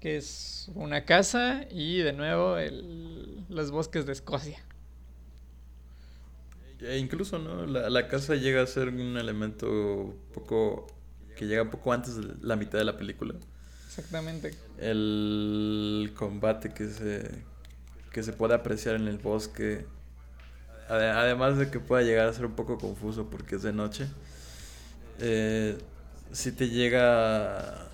Que 0.00 0.16
es 0.16 0.70
una 0.74 1.04
casa 1.04 1.66
y 1.70 1.98
de 1.98 2.14
nuevo 2.14 2.56
el- 2.56 3.44
los 3.50 3.70
bosques 3.70 4.06
de 4.06 4.12
Escocia. 4.12 4.58
E 6.80 6.96
incluso, 6.96 7.38
¿no? 7.38 7.66
La, 7.66 7.90
la 7.90 8.08
casa 8.08 8.36
llega 8.36 8.62
a 8.62 8.66
ser 8.66 8.88
un 8.88 9.18
elemento 9.18 10.16
poco... 10.32 10.86
que 11.36 11.46
llega 11.46 11.60
un 11.62 11.68
poco 11.70 11.92
antes 11.92 12.16
de 12.16 12.34
la 12.40 12.56
mitad 12.56 12.78
de 12.78 12.84
la 12.86 12.96
película. 12.96 13.34
Exactamente. 13.90 14.52
El 14.78 16.12
combate 16.16 16.72
que 16.72 16.88
se, 16.88 17.28
que 18.12 18.22
se 18.22 18.32
puede 18.32 18.54
apreciar 18.54 18.94
en 18.94 19.08
el 19.08 19.18
bosque. 19.18 19.84
Ade- 20.88 21.10
Además 21.10 21.58
de 21.58 21.70
que 21.72 21.80
pueda 21.80 22.02
llegar 22.02 22.28
a 22.28 22.32
ser 22.32 22.46
un 22.46 22.54
poco 22.54 22.78
confuso 22.78 23.28
porque 23.28 23.56
es 23.56 23.62
de 23.62 23.72
noche. 23.72 24.06
Eh, 25.18 25.76
si 26.30 26.52
te 26.52 26.68
llega 26.68 27.88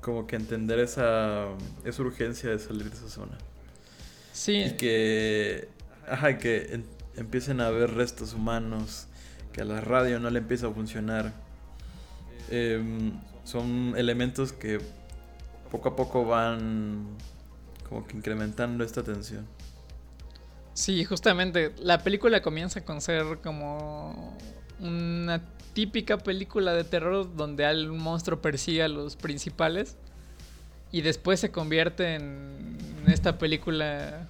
como 0.00 0.28
que 0.28 0.36
entender 0.36 0.78
esa, 0.78 1.46
esa 1.84 2.02
urgencia 2.02 2.50
de 2.50 2.60
salir 2.60 2.88
de 2.88 2.96
esa 2.96 3.08
zona. 3.08 3.36
Sí. 4.32 4.62
Y 4.62 4.70
que, 4.76 5.68
ajá, 6.08 6.38
que 6.38 6.72
en- 6.74 6.86
empiecen 7.16 7.60
a 7.60 7.66
haber 7.66 7.94
restos 7.94 8.32
humanos, 8.32 9.08
que 9.52 9.62
a 9.62 9.64
la 9.64 9.80
radio 9.80 10.20
no 10.20 10.30
le 10.30 10.38
empieza 10.38 10.68
a 10.68 10.70
funcionar. 10.72 11.32
Em, 12.48 13.12
son 13.50 13.94
elementos 13.96 14.52
que 14.52 14.80
poco 15.70 15.90
a 15.90 15.96
poco 15.96 16.24
van 16.24 17.06
como 17.88 18.06
que 18.06 18.16
incrementando 18.16 18.84
esta 18.84 19.02
tensión. 19.02 19.46
Sí, 20.74 21.04
justamente. 21.04 21.74
La 21.78 21.98
película 21.98 22.40
comienza 22.40 22.84
con 22.84 23.00
ser 23.00 23.38
como 23.42 24.36
una 24.78 25.42
típica 25.74 26.18
película 26.18 26.72
de 26.72 26.84
terror 26.84 27.36
donde 27.36 27.66
al 27.66 27.88
monstruo 27.88 28.40
persigue 28.40 28.82
a 28.82 28.88
los 28.88 29.16
principales 29.16 29.96
y 30.92 31.02
después 31.02 31.40
se 31.40 31.50
convierte 31.50 32.14
en 32.14 32.78
esta 33.06 33.38
película, 33.38 34.28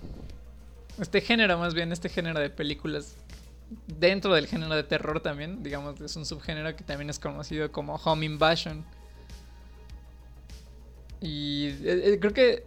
este 0.98 1.20
género 1.20 1.58
más 1.58 1.74
bien, 1.74 1.92
este 1.92 2.08
género 2.08 2.40
de 2.40 2.50
películas 2.50 3.16
dentro 3.86 4.34
del 4.34 4.46
género 4.46 4.74
de 4.74 4.82
terror 4.82 5.20
también, 5.20 5.62
digamos, 5.62 6.00
es 6.00 6.16
un 6.16 6.26
subgénero 6.26 6.74
que 6.74 6.84
también 6.84 7.10
es 7.10 7.18
conocido 7.18 7.70
como 7.70 7.94
Home 7.96 8.26
Invasion. 8.26 8.84
Y 11.20 11.68
eh, 11.82 12.12
eh, 12.12 12.18
creo 12.20 12.32
que 12.32 12.64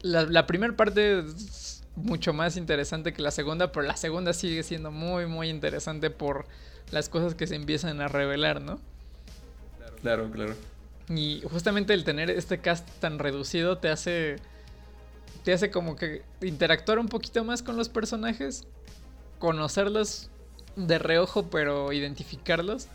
la, 0.00 0.24
la 0.24 0.46
primera 0.46 0.76
parte 0.76 1.20
es 1.20 1.82
mucho 1.96 2.32
más 2.32 2.56
interesante 2.56 3.12
que 3.12 3.22
la 3.22 3.30
segunda, 3.30 3.72
pero 3.72 3.86
la 3.86 3.96
segunda 3.96 4.32
sigue 4.32 4.62
siendo 4.62 4.90
muy, 4.90 5.26
muy 5.26 5.48
interesante 5.48 6.10
por 6.10 6.46
las 6.90 7.08
cosas 7.08 7.34
que 7.34 7.46
se 7.46 7.56
empiezan 7.56 8.00
a 8.00 8.08
revelar, 8.08 8.60
¿no? 8.60 8.80
Claro, 10.00 10.30
claro. 10.30 10.54
Y 11.08 11.42
justamente 11.50 11.94
el 11.94 12.04
tener 12.04 12.30
este 12.30 12.58
cast 12.58 12.88
tan 13.00 13.18
reducido 13.18 13.78
te 13.78 13.88
hace. 13.88 14.36
Te 15.44 15.52
hace 15.52 15.70
como 15.70 15.96
que 15.96 16.22
interactuar 16.42 16.98
un 16.98 17.08
poquito 17.08 17.44
más 17.44 17.62
con 17.62 17.76
los 17.76 17.88
personajes. 17.88 18.64
Conocerlos 19.38 20.30
de 20.76 20.98
reojo, 20.98 21.48
pero 21.48 21.92
identificarlos. 21.92 22.88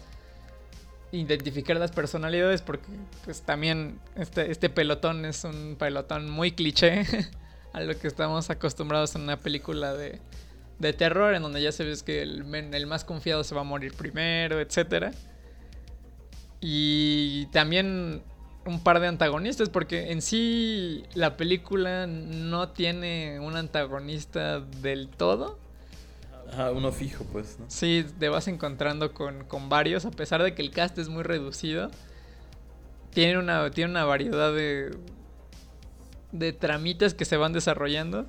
Identificar 1.14 1.78
las 1.78 1.92
personalidades 1.92 2.62
porque 2.62 2.88
pues 3.24 3.44
también 3.44 4.00
este, 4.16 4.52
este 4.52 4.70
pelotón 4.70 5.26
es 5.26 5.44
un 5.44 5.76
pelotón 5.78 6.30
muy 6.30 6.52
cliché 6.52 7.06
a 7.74 7.82
lo 7.82 7.98
que 7.98 8.08
estamos 8.08 8.50
acostumbrados 8.50 9.16
en 9.16 9.22
una 9.22 9.40
película 9.40 9.94
de, 9.94 10.20
de 10.80 10.94
terror 10.94 11.36
en 11.36 11.44
donde 11.44 11.62
ya 11.62 11.70
ve 11.78 11.96
que 12.04 12.24
el, 12.24 12.54
el 12.54 12.88
más 12.88 13.06
confiado 13.06 13.44
se 13.44 13.54
va 13.54 13.62
a 13.62 13.64
morir 13.64 13.94
primero, 13.94 14.60
etcétera. 14.60 15.12
Y 16.60 17.48
también 17.48 18.24
un 18.66 18.82
par 18.82 19.00
de 19.00 19.08
antagonistas, 19.08 19.70
porque 19.70 20.12
en 20.12 20.22
sí 20.22 21.04
la 21.14 21.38
película 21.38 22.08
no 22.08 22.70
tiene 22.70 23.40
un 23.40 23.56
antagonista 23.56 24.62
del 24.62 25.10
todo. 25.10 25.60
Ajá, 26.52 26.72
uno 26.72 26.92
fijo, 26.92 27.24
pues. 27.26 27.58
¿no? 27.60 27.66
Sí, 27.68 28.06
te 28.20 28.30
vas 28.30 28.48
encontrando 28.48 29.14
con, 29.14 29.46
varios, 29.70 30.06
a 30.06 30.12
pesar 30.12 30.44
de 30.44 30.54
que 30.54 30.62
el 30.62 30.72
cast 30.72 30.98
es 30.98 31.10
muy 31.10 31.24
reducido. 31.24 31.90
Tiene 33.12 33.38
una, 33.38 33.70
tiene 33.72 33.92
una 33.92 34.06
variedad 34.06 34.54
de, 34.54 34.96
de 36.32 36.54
tramitas 36.54 37.14
que 37.14 37.26
se 37.26 37.38
van 37.38 37.54
desarrollando. 37.54 38.26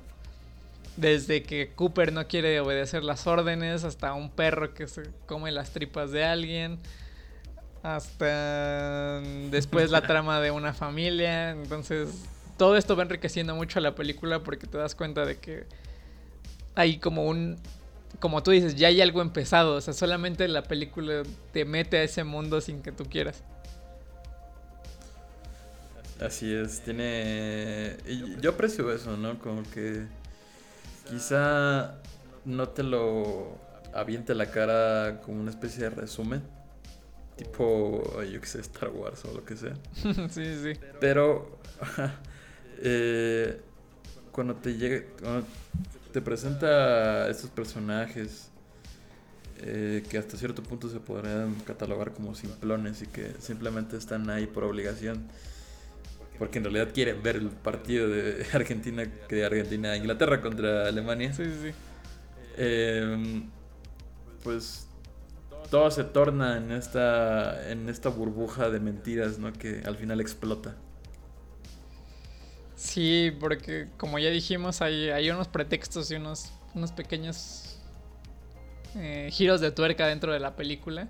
Desde 0.97 1.43
que 1.43 1.71
Cooper 1.75 2.13
no 2.13 2.27
quiere 2.27 2.59
obedecer 2.59 3.03
las 3.03 3.27
órdenes, 3.27 3.83
hasta 3.83 4.13
un 4.13 4.29
perro 4.29 4.73
que 4.73 4.87
se 4.87 5.03
come 5.25 5.51
las 5.51 5.71
tripas 5.71 6.11
de 6.11 6.23
alguien 6.23 6.79
hasta 7.85 9.21
después 9.51 9.91
la 9.91 10.01
trama 10.07 10.41
de 10.41 10.49
una 10.49 10.73
familia. 10.73 11.51
Entonces, 11.51 12.09
todo 12.57 12.77
esto 12.77 12.95
va 12.95 13.03
enriqueciendo 13.03 13.55
mucho 13.55 13.79
a 13.79 13.81
la 13.81 13.93
película 13.93 14.39
porque 14.39 14.65
te 14.65 14.77
das 14.77 14.95
cuenta 14.95 15.25
de 15.25 15.37
que 15.37 15.65
hay 16.73 16.97
como 16.97 17.25
un. 17.25 17.57
Como 18.19 18.43
tú 18.43 18.51
dices, 18.51 18.75
ya 18.75 18.87
hay 18.87 19.01
algo 19.01 19.21
empezado. 19.21 19.75
O 19.75 19.81
sea, 19.81 19.93
solamente 19.93 20.47
la 20.47 20.63
película 20.63 21.23
te 21.51 21.65
mete 21.65 21.97
a 21.97 22.03
ese 22.03 22.23
mundo 22.23 22.61
sin 22.61 22.81
que 22.81 22.91
tú 22.91 23.05
quieras. 23.05 23.43
Así 26.19 26.53
es, 26.53 26.81
tiene. 26.81 27.97
Yo 28.41 28.51
aprecio 28.51 28.91
eso, 28.93 29.17
¿no? 29.17 29.37
Como 29.39 29.63
que. 29.71 30.05
Quizá 31.09 31.95
no 32.45 32.69
te 32.69 32.83
lo 32.83 33.57
aviente 33.93 34.33
la 34.33 34.49
cara 34.49 35.21
como 35.21 35.41
una 35.41 35.51
especie 35.51 35.83
de 35.83 35.89
resumen 35.91 36.41
tipo, 37.35 38.21
yo 38.23 38.39
que 38.39 38.47
sé, 38.47 38.61
Star 38.61 38.89
Wars 38.89 39.23
o 39.25 39.33
lo 39.33 39.43
que 39.43 39.55
sea. 39.55 39.73
sí, 40.29 40.45
sí. 40.63 40.79
Pero 40.99 41.59
eh, 42.81 43.61
cuando 44.31 44.55
te 44.55 44.77
llega, 44.77 45.05
cuando 45.19 45.45
te 46.15 46.21
presenta 46.21 47.27
estos 47.27 47.49
personajes 47.49 48.49
eh, 49.57 50.01
que 50.09 50.17
hasta 50.17 50.37
cierto 50.37 50.63
punto 50.63 50.87
se 50.87 51.01
podrían 51.01 51.55
catalogar 51.65 52.13
como 52.13 52.33
simplones 52.35 53.01
y 53.01 53.07
que 53.07 53.33
simplemente 53.39 53.97
están 53.97 54.29
ahí 54.29 54.47
por 54.47 54.63
obligación. 54.63 55.27
Porque 56.39 56.59
en 56.59 56.63
realidad 56.63 56.93
quieren 56.93 57.21
ver 57.21 57.35
el 57.35 57.49
partido 57.49 58.07
de 58.07 58.45
Argentina, 58.53 59.03
que 59.27 59.35
de 59.35 59.45
Argentina 59.45 59.97
Inglaterra 59.97 60.39
contra 60.39 60.87
Alemania. 60.87 61.33
Sí, 61.33 61.43
sí. 61.61 61.71
Eh, 62.55 63.43
pues 64.41 64.87
todo 65.69 65.91
se 65.91 66.05
torna 66.05 66.55
en 66.55 66.71
esta, 66.71 67.69
en 67.69 67.89
esta 67.89 68.07
burbuja 68.07 68.69
de 68.69 68.79
mentiras, 68.79 69.37
¿no? 69.37 69.51
Que 69.51 69.81
al 69.85 69.97
final 69.97 70.21
explota. 70.21 70.77
Sí, 72.85 73.35
porque 73.39 73.87
como 73.97 74.19
ya 74.19 74.29
dijimos, 74.29 74.81
hay, 74.81 75.29
unos 75.31 75.47
pretextos 75.47 76.11
y 76.11 76.15
unos, 76.15 76.51
unos 76.75 76.91
pequeños 76.91 77.79
eh, 78.95 79.29
giros 79.31 79.59
de 79.59 79.71
tuerca 79.71 80.05
dentro 80.05 80.31
de 80.31 80.39
la 80.39 80.55
película. 80.55 81.07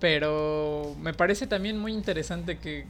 Pero 0.00 0.94
me 1.00 1.14
parece 1.14 1.46
también 1.46 1.78
muy 1.78 1.92
interesante 1.92 2.58
que, 2.58 2.84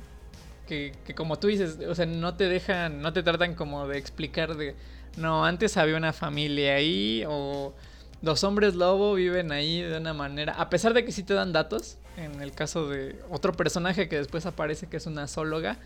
que, 0.67 0.93
que, 1.07 1.15
como 1.15 1.39
tú 1.39 1.47
dices, 1.47 1.79
o 1.89 1.95
sea, 1.95 2.05
no 2.05 2.35
te 2.35 2.49
dejan, 2.49 3.01
no 3.01 3.13
te 3.13 3.23
tratan 3.23 3.55
como 3.55 3.87
de 3.87 3.97
explicar 3.97 4.57
de, 4.57 4.75
no, 5.17 5.45
antes 5.45 5.77
había 5.77 5.97
una 5.97 6.13
familia 6.13 6.75
ahí 6.75 7.23
o 7.29 7.75
los 8.23 8.43
hombres 8.43 8.75
lobo 8.75 9.15
viven 9.15 9.53
ahí 9.53 9.83
de 9.83 9.99
una 9.99 10.15
manera, 10.15 10.55
a 10.55 10.69
pesar 10.69 10.95
de 10.95 11.05
que 11.05 11.13
sí 11.13 11.23
te 11.23 11.35
dan 11.35 11.53
datos, 11.53 11.99
en 12.17 12.43
el 12.43 12.51
caso 12.51 12.89
de 12.89 13.21
otro 13.31 13.53
personaje 13.53 14.09
que 14.09 14.17
después 14.17 14.47
aparece 14.47 14.89
que 14.89 14.97
es 14.97 15.07
una 15.07 15.29
zoóloga, 15.29 15.79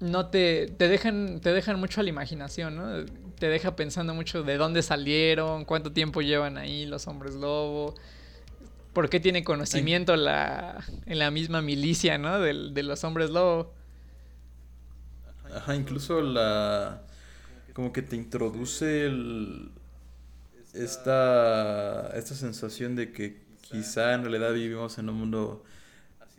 no 0.00 0.26
te, 0.28 0.68
te 0.68 0.88
dejan 0.88 1.40
te 1.40 1.52
dejan 1.52 1.78
mucho 1.80 2.00
a 2.00 2.04
la 2.04 2.10
imaginación, 2.10 2.76
¿no? 2.76 3.04
Te 3.38 3.48
deja 3.48 3.76
pensando 3.76 4.14
mucho 4.14 4.42
de 4.42 4.56
dónde 4.56 4.82
salieron, 4.82 5.64
cuánto 5.64 5.92
tiempo 5.92 6.22
llevan 6.22 6.58
ahí 6.58 6.86
los 6.86 7.06
hombres 7.06 7.34
lobo, 7.34 7.94
por 8.92 9.08
qué 9.10 9.20
tiene 9.20 9.44
conocimiento 9.44 10.16
la, 10.16 10.84
en 11.06 11.18
la 11.18 11.30
misma 11.30 11.62
milicia, 11.62 12.18
¿no? 12.18 12.40
De, 12.40 12.70
de 12.72 12.82
los 12.82 13.04
hombres 13.04 13.30
lobo. 13.30 13.72
Ajá, 15.54 15.74
incluso 15.74 16.20
la 16.20 17.02
como 17.72 17.92
que 17.92 18.02
te 18.02 18.16
introduce 18.16 19.06
el, 19.06 19.70
esta, 20.74 22.10
esta 22.14 22.34
sensación 22.34 22.96
de 22.96 23.12
que 23.12 23.40
quizá 23.60 24.14
en 24.14 24.22
realidad 24.22 24.52
vivimos 24.52 24.98
en 24.98 25.08
un 25.08 25.16
mundo 25.16 25.64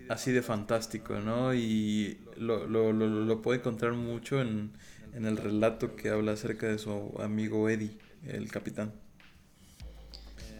así 0.07 0.31
de 0.31 0.41
fantástico, 0.41 1.19
¿no? 1.19 1.53
Y 1.53 2.19
lo, 2.37 2.67
lo, 2.67 2.93
lo, 2.93 3.41
puede 3.41 3.59
encontrar 3.59 3.93
mucho 3.93 4.41
en, 4.41 4.71
en, 5.13 5.25
el 5.25 5.37
relato 5.37 5.95
que 5.95 6.09
habla 6.09 6.33
acerca 6.33 6.67
de 6.67 6.77
su 6.77 7.13
amigo 7.19 7.69
Eddie, 7.69 7.97
el 8.25 8.49
capitán. 8.51 8.93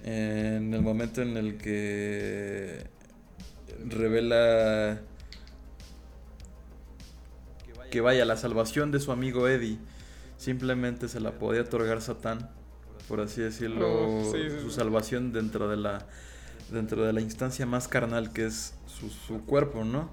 En 0.04 0.74
el 0.74 0.82
momento 0.82 1.22
en 1.22 1.38
el 1.38 1.58
que 1.58 2.88
revela 3.86 5.02
que 7.92 8.02
vaya, 8.02 8.24
la 8.26 8.38
salvación 8.38 8.92
de 8.92 9.00
su 9.00 9.12
amigo 9.12 9.48
Eddie 9.48 9.80
simplemente 10.38 11.08
se 11.08 11.20
la 11.20 11.40
podía 11.40 11.62
otorgar 11.62 12.02
Satán 12.02 12.50
por 13.10 13.22
así 13.22 13.42
decirlo, 13.42 14.22
su 14.62 14.70
salvación 14.70 15.34
dentro 15.34 15.68
de 15.68 15.78
la 15.78 16.06
dentro 16.72 17.06
de 17.06 17.14
la 17.14 17.22
instancia 17.22 17.66
más 17.66 17.88
carnal 17.88 18.32
que 18.32 18.46
es 18.46 18.74
su, 18.88 19.42
cuerpo, 19.46 19.84
¿no? 19.84 20.10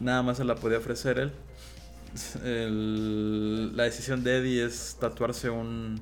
Nada 0.00 0.22
más 0.22 0.38
se 0.38 0.44
la 0.44 0.56
podía 0.56 0.78
ofrecer 0.78 1.18
él. 1.18 1.32
la 3.76 3.84
decisión 3.84 4.24
de 4.24 4.38
Eddie 4.38 4.64
es 4.64 4.96
tatuarse 5.00 5.50
un, 5.50 6.00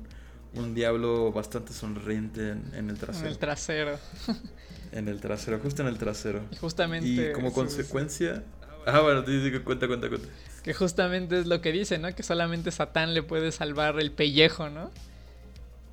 un 0.53 0.73
diablo 0.73 1.31
bastante 1.31 1.73
sonriente 1.73 2.55
en, 2.73 2.89
el 2.89 2.97
trasero. 2.97 3.25
En 3.25 3.31
el 3.31 3.37
trasero. 3.37 3.99
en 4.91 5.07
el 5.07 5.19
trasero, 5.19 5.59
justo 5.59 5.81
en 5.81 5.87
el 5.87 5.97
trasero. 5.97 6.41
Y 6.51 6.55
justamente. 6.55 7.07
Y 7.07 7.31
como 7.33 7.53
consecuencia. 7.53 8.43
Ah, 8.85 8.99
bueno, 8.99 9.23
cuenta, 9.63 9.87
cuenta, 9.87 10.09
cuenta. 10.09 10.27
Que 10.63 10.73
justamente 10.73 11.39
es 11.39 11.47
lo 11.47 11.61
que 11.61 11.71
dice, 11.71 11.97
¿no? 11.97 12.13
Que 12.13 12.23
solamente 12.23 12.71
Satán 12.71 13.13
le 13.13 13.23
puede 13.23 13.51
salvar 13.51 13.99
el 13.99 14.11
pellejo, 14.11 14.69
¿no? 14.69 14.91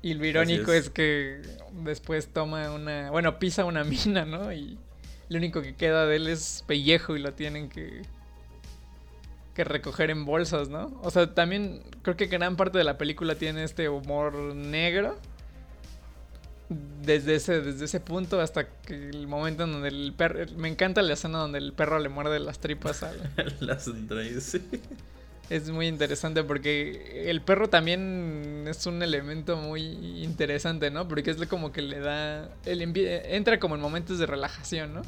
Y 0.03 0.15
lo 0.15 0.25
irónico 0.25 0.73
es. 0.73 0.89
que 0.89 1.41
después 1.71 2.27
toma 2.27 2.69
una. 2.71 3.09
Bueno, 3.09 3.39
pisa 3.39 3.65
una 3.65 3.83
mina, 3.85 4.25
¿no? 4.25 4.51
Y 4.51 4.77
lo 5.29 5.37
único 5.37 5.63
que 5.63 5.75
queda 5.75 6.05
de 6.05 6.17
él 6.17 6.27
es 6.27 6.63
pellejo 6.67 7.15
y 7.15 7.19
lo 7.19 7.33
tienen 7.33 7.69
que. 7.69 8.03
que 9.55 9.63
recoger 9.63 10.11
en 10.11 10.25
bolsas, 10.25 10.67
¿no? 10.67 10.99
O 11.01 11.09
sea, 11.09 11.33
también 11.33 11.81
creo 12.01 12.17
que 12.17 12.27
gran 12.27 12.57
parte 12.57 12.77
de 12.77 12.83
la 12.83 12.97
película 12.97 13.35
tiene 13.35 13.63
este 13.63 13.87
humor 13.89 14.35
negro. 14.53 15.17
Desde 17.01 17.35
ese, 17.35 17.61
desde 17.61 17.85
ese 17.85 17.99
punto 17.99 18.41
hasta 18.41 18.67
que 18.67 18.95
el 18.95 19.27
momento 19.27 19.63
en 19.63 19.71
donde 19.71 19.87
el 19.87 20.13
perro. 20.17 20.45
Me 20.57 20.67
encanta 20.67 21.01
la 21.01 21.13
escena 21.13 21.37
donde 21.37 21.59
el 21.59 21.71
perro 21.71 21.97
le 21.99 22.09
muerde 22.09 22.41
las 22.41 22.59
tripas 22.59 23.03
a. 23.03 23.13
las 23.61 23.87
entrañas, 23.87 24.43
sí 24.43 24.61
es 25.49 25.69
muy 25.69 25.87
interesante 25.87 26.43
porque 26.43 27.29
el 27.29 27.41
perro 27.41 27.69
también 27.69 28.65
es 28.67 28.85
un 28.85 29.03
elemento 29.03 29.57
muy 29.57 29.81
interesante, 30.23 30.89
¿no? 30.89 31.07
Porque 31.07 31.31
es 31.31 31.37
como 31.47 31.71
que 31.71 31.81
le 31.81 31.99
da. 31.99 32.49
Entra 32.65 33.59
como 33.59 33.75
en 33.75 33.81
momentos 33.81 34.19
de 34.19 34.25
relajación, 34.25 34.93
¿no? 34.93 35.01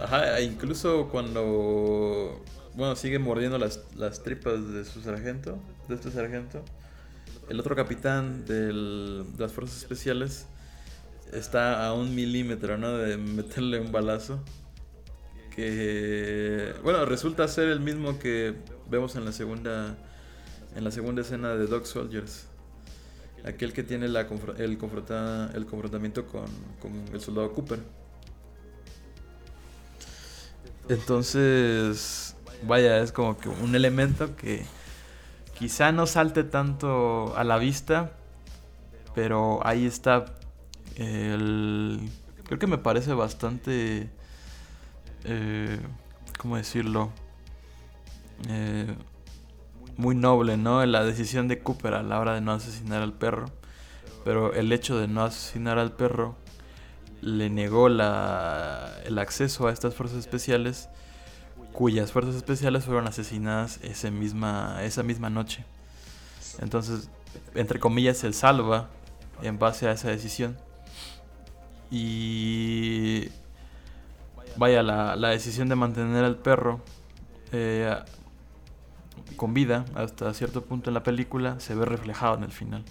Ajá, 0.00 0.38
e 0.38 0.44
incluso 0.44 1.08
cuando. 1.08 2.42
Bueno, 2.74 2.94
sigue 2.94 3.18
mordiendo 3.18 3.58
las 3.58 4.22
tripas 4.22 4.72
de 4.72 4.84
su 4.84 5.00
sargento, 5.02 5.58
de 5.88 5.94
este 5.94 6.10
sargento. 6.10 6.62
El 7.48 7.58
otro 7.60 7.74
capitán 7.74 8.44
de 8.44 8.72
las 9.38 9.52
fuerzas 9.52 9.78
especiales 9.78 10.46
está 11.32 11.86
a 11.86 11.92
un 11.92 12.14
milímetro, 12.14 12.76
¿no? 12.76 12.98
De 12.98 13.16
meterle 13.16 13.80
un 13.80 13.92
balazo 13.92 14.42
que 15.56 16.74
bueno 16.82 17.04
resulta 17.06 17.48
ser 17.48 17.68
el 17.68 17.80
mismo 17.80 18.18
que 18.18 18.54
vemos 18.88 19.16
en 19.16 19.24
la 19.24 19.32
segunda 19.32 19.96
en 20.76 20.84
la 20.84 20.90
segunda 20.90 21.22
escena 21.22 21.54
de 21.54 21.66
Dog 21.66 21.86
Soldiers. 21.86 22.46
Aquel 23.44 23.72
que 23.72 23.82
tiene 23.82 24.06
el, 24.06 24.26
confronta, 24.26 25.50
el 25.54 25.66
confrontamiento 25.66 26.26
con, 26.26 26.44
con 26.80 26.92
el 27.12 27.20
soldado 27.20 27.52
Cooper. 27.52 27.80
Entonces 30.88 32.36
vaya 32.66 32.98
es 32.98 33.12
como 33.12 33.38
que 33.38 33.48
un 33.48 33.74
elemento 33.74 34.36
que 34.36 34.64
quizá 35.58 35.92
no 35.92 36.06
salte 36.06 36.44
tanto 36.44 37.34
a 37.36 37.44
la 37.44 37.58
vista 37.58 38.12
pero 39.16 39.66
ahí 39.66 39.86
está 39.86 40.26
el 40.96 42.10
creo 42.44 42.58
que 42.58 42.66
me 42.66 42.78
parece 42.78 43.14
bastante, 43.14 44.10
eh, 45.24 45.78
¿cómo 46.38 46.56
decirlo? 46.56 47.10
Eh, 48.48 48.94
muy 49.96 50.14
noble, 50.14 50.56
¿no? 50.56 50.84
La 50.84 51.04
decisión 51.04 51.48
de 51.48 51.58
Cooper 51.60 51.94
a 51.94 52.02
la 52.02 52.20
hora 52.20 52.34
de 52.34 52.40
no 52.40 52.52
asesinar 52.52 53.02
al 53.02 53.12
perro. 53.12 53.46
Pero 54.24 54.52
el 54.54 54.72
hecho 54.72 54.98
de 54.98 55.08
no 55.08 55.24
asesinar 55.24 55.78
al 55.78 55.92
perro 55.92 56.36
le 57.20 57.48
negó 57.48 57.88
la, 57.88 58.92
el 59.04 59.18
acceso 59.18 59.68
a 59.68 59.72
estas 59.72 59.94
fuerzas 59.94 60.18
especiales, 60.18 60.88
cuyas 61.72 62.12
fuerzas 62.12 62.34
especiales 62.34 62.84
fueron 62.84 63.06
asesinadas 63.06 63.80
ese 63.82 64.10
misma, 64.10 64.82
esa 64.82 65.02
misma 65.02 65.30
noche. 65.30 65.64
Entonces, 66.58 67.08
entre 67.54 67.78
comillas, 67.78 68.18
se 68.18 68.32
salva 68.32 68.88
en 69.42 69.58
base 69.58 69.88
a 69.88 69.92
esa 69.92 70.08
decisión. 70.08 70.56
Y 71.90 72.75
vaya, 74.56 74.82
la, 74.82 75.16
la 75.16 75.30
decisión 75.30 75.68
de 75.68 75.76
mantener 75.76 76.24
al 76.24 76.36
perro 76.36 76.80
eh, 77.52 77.94
con 79.36 79.54
vida 79.54 79.84
hasta 79.94 80.32
cierto 80.34 80.62
punto 80.64 80.90
en 80.90 80.94
la 80.94 81.02
película 81.02 81.60
se 81.60 81.74
ve 81.74 81.84
reflejado 81.84 82.36
en 82.36 82.44
el 82.44 82.52
final. 82.52 82.84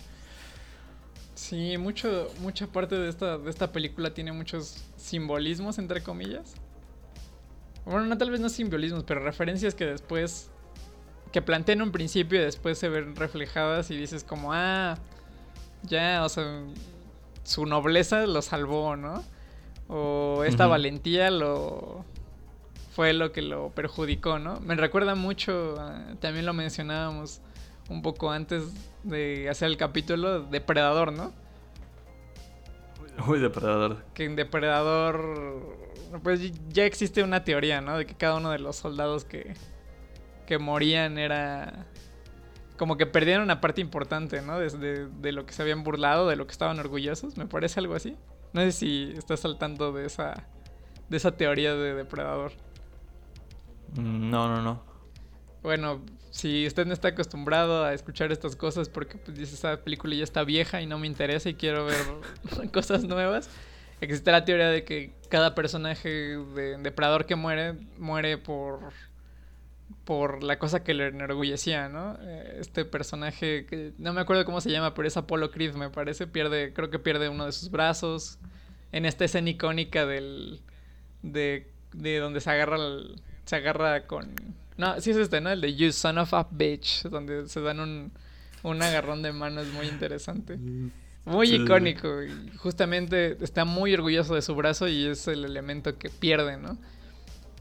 Sí, 1.35 1.77
mucho, 1.77 2.29
mucha 2.39 2.67
parte 2.67 2.95
de 2.95 3.09
esta, 3.09 3.37
de 3.37 3.49
esta 3.49 3.71
película 3.71 4.13
tiene 4.13 4.31
muchos 4.31 4.83
simbolismos, 4.95 5.77
entre 5.77 6.01
comillas. 6.01 6.55
Bueno, 7.85 8.05
no 8.05 8.17
tal 8.17 8.31
vez 8.31 8.39
no 8.39 8.49
simbolismos, 8.49 9.03
pero 9.03 9.21
referencias 9.21 9.75
que 9.75 9.85
después, 9.85 10.49
que 11.31 11.41
plantean 11.41 11.81
un 11.81 11.91
principio 11.91 12.39
y 12.39 12.43
después 12.43 12.79
se 12.79 12.89
ven 12.89 13.15
reflejadas 13.15 13.91
y 13.91 13.97
dices 13.97 14.23
como, 14.23 14.53
ah, 14.53 14.97
ya, 15.83 16.23
o 16.23 16.29
sea, 16.29 16.63
su 17.43 17.65
nobleza 17.65 18.25
lo 18.25 18.41
salvó, 18.41 18.95
¿no? 18.95 19.23
O 19.87 20.43
esta 20.43 20.67
valentía 20.67 21.29
lo, 21.29 22.03
fue 22.95 23.13
lo 23.13 23.31
que 23.31 23.41
lo 23.41 23.69
perjudicó, 23.69 24.39
¿no? 24.39 24.59
Me 24.61 24.75
recuerda 24.75 25.15
mucho, 25.15 25.75
también 26.19 26.45
lo 26.45 26.53
mencionábamos 26.53 27.41
un 27.89 28.01
poco 28.01 28.31
antes 28.31 28.63
de 29.03 29.49
hacer 29.49 29.67
el 29.67 29.77
capítulo, 29.77 30.41
Depredador, 30.41 31.11
¿no? 31.11 31.33
Uy, 33.27 33.39
Depredador. 33.39 34.03
Que 34.13 34.25
en 34.25 34.35
Depredador, 34.35 35.77
pues 36.23 36.51
ya 36.69 36.85
existe 36.85 37.21
una 37.21 37.43
teoría, 37.43 37.81
¿no? 37.81 37.97
De 37.97 38.05
que 38.05 38.15
cada 38.15 38.35
uno 38.35 38.51
de 38.51 38.59
los 38.59 38.75
soldados 38.75 39.25
que, 39.25 39.53
que 40.45 40.57
morían 40.57 41.17
era 41.17 41.85
como 42.77 42.97
que 42.97 43.05
perdieron 43.05 43.43
una 43.43 43.61
parte 43.61 43.81
importante, 43.81 44.41
¿no? 44.41 44.59
De, 44.59 45.07
de, 45.07 45.31
lo 45.31 45.45
que 45.45 45.53
se 45.53 45.61
habían 45.61 45.83
burlado, 45.83 46.27
de 46.27 46.35
lo 46.35 46.45
que 46.45 46.51
estaban 46.51 46.79
orgullosos, 46.79 47.37
me 47.37 47.45
parece 47.45 47.79
algo 47.79 47.95
así. 47.95 48.17
No 48.55 48.61
sé 48.61 48.71
si 48.71 49.13
estás 49.17 49.41
saltando 49.41 49.91
de 49.91 50.05
esa, 50.05 50.47
de 51.09 51.17
esa 51.17 51.35
teoría 51.35 51.75
de 51.75 51.93
depredador. 51.93 52.53
Mm, 53.97 54.29
no, 54.29 54.47
no, 54.47 54.61
no. 54.61 54.81
Bueno, 55.61 55.99
si 56.31 56.65
usted 56.65 56.85
no 56.85 56.93
está 56.93 57.09
acostumbrado 57.09 57.83
a 57.83 57.93
escuchar 57.93 58.31
estas 58.31 58.55
cosas 58.55 58.87
porque 58.87 59.17
pues, 59.17 59.37
dice 59.37 59.55
esta 59.55 59.83
película 59.83 60.15
ya 60.15 60.23
está 60.23 60.45
vieja 60.45 60.81
y 60.81 60.85
no 60.85 60.97
me 60.97 61.05
interesa 61.05 61.49
y 61.49 61.55
quiero 61.55 61.83
ver 61.83 61.99
cosas 62.71 63.03
nuevas, 63.03 63.49
existe 63.99 64.31
la 64.31 64.45
teoría 64.45 64.69
de 64.69 64.85
que 64.85 65.11
cada 65.27 65.53
personaje 65.53 66.07
de 66.07 66.77
depredador 66.77 67.25
que 67.25 67.35
muere 67.35 67.73
muere 67.97 68.37
por 68.37 68.93
por 70.03 70.43
la 70.43 70.59
cosa 70.59 70.83
que 70.83 70.93
le 70.93 71.07
enorgullecía, 71.07 71.89
¿no? 71.89 72.17
Eh, 72.21 72.57
este 72.59 72.85
personaje 72.85 73.65
que 73.65 73.93
no 73.97 74.13
me 74.13 74.21
acuerdo 74.21 74.45
cómo 74.45 74.61
se 74.61 74.71
llama, 74.71 74.93
pero 74.93 75.07
es 75.07 75.17
Apollo 75.17 75.51
Creed, 75.51 75.75
me 75.75 75.89
parece, 75.89 76.27
pierde 76.27 76.73
creo 76.73 76.89
que 76.89 76.99
pierde 76.99 77.29
uno 77.29 77.45
de 77.45 77.51
sus 77.51 77.69
brazos 77.69 78.37
en 78.91 79.05
esta 79.05 79.25
escena 79.25 79.49
icónica 79.49 80.05
del 80.05 80.61
de, 81.21 81.71
de 81.93 82.19
donde 82.19 82.39
se 82.41 82.49
agarra 82.49 82.77
el, 82.77 83.21
se 83.45 83.55
agarra 83.55 84.05
con... 84.07 84.31
No, 84.77 84.99
sí 84.99 85.11
es 85.11 85.17
este, 85.17 85.39
¿no? 85.41 85.49
El 85.49 85.61
de 85.61 85.73
You 85.75 85.91
Son 85.91 86.17
of 86.17 86.33
a 86.33 86.47
Bitch, 86.51 87.03
donde 87.03 87.47
se 87.47 87.61
dan 87.61 87.79
un, 87.79 88.11
un 88.63 88.81
agarrón 88.81 89.21
de 89.21 89.31
manos 89.31 89.67
muy 89.67 89.87
interesante. 89.87 90.57
Muy 91.23 91.53
icónico. 91.53 92.23
Y 92.23 92.51
justamente 92.57 93.37
está 93.41 93.63
muy 93.63 93.93
orgulloso 93.93 94.35
de 94.35 94.41
su 94.41 94.53
brazo 94.53 94.87
y 94.87 95.05
es 95.05 95.27
el 95.27 95.45
elemento 95.45 95.97
que 95.97 96.09
pierde, 96.09 96.57
¿no? 96.57 96.77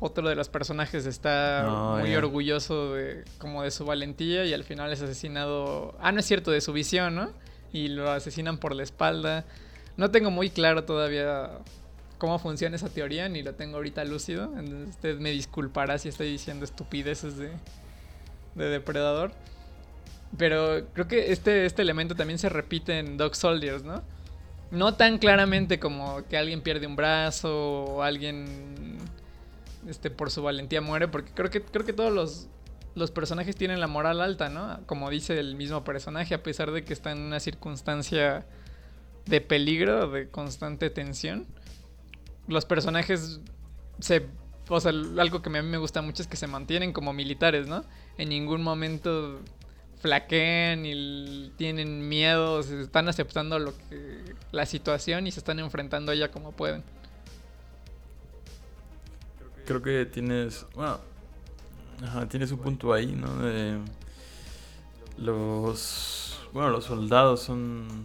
Otro 0.01 0.29
de 0.29 0.35
los 0.35 0.49
personajes 0.49 1.07
está 1.07 1.99
muy 2.01 2.15
orgulloso 2.15 2.95
de 2.95 3.25
como 3.39 3.63
de 3.63 3.71
su 3.71 3.85
valentía 3.85 4.45
y 4.45 4.53
al 4.53 4.65
final 4.65 4.93
es 4.93 5.01
asesinado. 5.01 5.95
Ah, 6.01 6.11
no 6.13 6.21
es 6.21 6.27
cierto, 6.27 6.51
de 6.51 6.61
su 6.61 6.73
visión, 6.73 7.15
¿no? 7.15 7.31
Y 7.73 7.89
lo 7.89 8.11
asesinan 8.11 8.59
por 8.59 8.75
la 8.75 8.83
espalda. 8.83 9.45
No 9.97 10.11
tengo 10.11 10.31
muy 10.31 10.51
claro 10.51 10.85
todavía 10.85 11.51
cómo 12.19 12.39
funciona 12.39 12.77
esa 12.77 12.89
teoría, 12.89 13.29
ni 13.29 13.43
lo 13.43 13.55
tengo 13.55 13.77
ahorita 13.77 14.05
lúcido. 14.05 14.51
usted 14.89 15.19
me 15.19 15.31
disculpará 15.31 15.99
si 15.99 16.09
estoy 16.09 16.31
diciendo 16.31 16.65
estupideces 16.65 17.37
de, 17.37 17.51
de 18.57 18.65
Depredador. 18.65 19.33
Pero 20.37 20.87
creo 20.93 21.07
que 21.07 21.33
este, 21.33 21.67
este 21.67 21.83
elemento 21.83 22.17
también 22.17 22.39
se 22.39 22.49
repite 22.49 22.99
en 22.99 23.17
Dog 23.17 23.37
Soldiers, 23.37 23.85
¿no? 23.85 24.03
No 24.71 24.95
tan 24.95 25.19
claramente 25.19 25.79
como 25.79 26.27
que 26.29 26.37
alguien 26.37 26.63
pierde 26.63 26.87
un 26.87 26.97
brazo 26.97 27.85
o 27.85 28.03
alguien 28.03 28.99
este, 29.89 30.11
por 30.11 30.31
su 30.31 30.43
valentía 30.43 30.81
muere, 30.81 31.09
porque 31.09 31.33
creo 31.33 31.51
que, 31.51 31.63
creo 31.63 31.85
que 31.85 31.93
todos 31.93 32.13
los, 32.13 32.49
los 32.95 33.11
personajes 33.11 33.57
tienen 33.57 33.81
la 33.81 33.87
moral 33.87 34.21
alta, 34.21 34.49
¿no? 34.49 34.81
Como 34.87 35.11
dice 35.11 35.39
el 35.39 35.55
mismo 35.57 35.85
personaje, 35.85 36.35
a 36.35 36.43
pesar 36.43 36.71
de 36.71 36.85
que 36.85 36.93
está 36.93 37.13
en 37.13 37.19
una 37.19 37.41
circunstancia 37.41 38.47
de 39.27 39.41
peligro, 39.41 40.11
de 40.11 40.29
constante 40.29 40.91
tensión 40.91 41.47
los 42.47 42.65
personajes 42.65 43.41
se... 44.01 44.27
O 44.69 44.81
sea, 44.81 44.93
algo 44.93 45.43
que 45.43 45.51
a 45.51 45.53
mí 45.53 45.61
me 45.63 45.77
gusta 45.77 46.01
mucho 46.01 46.23
es 46.23 46.29
que 46.29 46.37
se 46.37 46.47
mantienen 46.47 46.95
como 46.95 47.13
militares, 47.13 47.67
¿no? 47.67 47.85
En 48.17 48.31
ningún 48.31 48.63
momento 48.63 49.41
flaquean 49.99 50.87
y 50.87 51.53
tienen 51.57 52.09
miedo, 52.09 52.61
están 52.61 53.09
aceptando 53.09 53.59
lo 53.59 53.75
la 54.53 54.65
situación 54.65 55.27
y 55.27 55.33
se 55.33 55.41
están 55.41 55.59
enfrentando 55.59 56.13
a 56.13 56.15
ella 56.15 56.31
como 56.31 56.53
pueden. 56.53 56.83
Creo 59.67 59.83
que 59.83 60.07
tienes, 60.07 60.67
bueno, 60.75 60.99
tienes 62.29 62.53
un 62.53 62.59
punto 62.59 62.93
ahí, 62.93 63.13
¿no? 63.13 63.37
De 63.39 63.79
los, 65.19 66.39
bueno, 66.53 66.71
los 66.71 66.85
soldados 66.85 67.41
son 67.41 68.05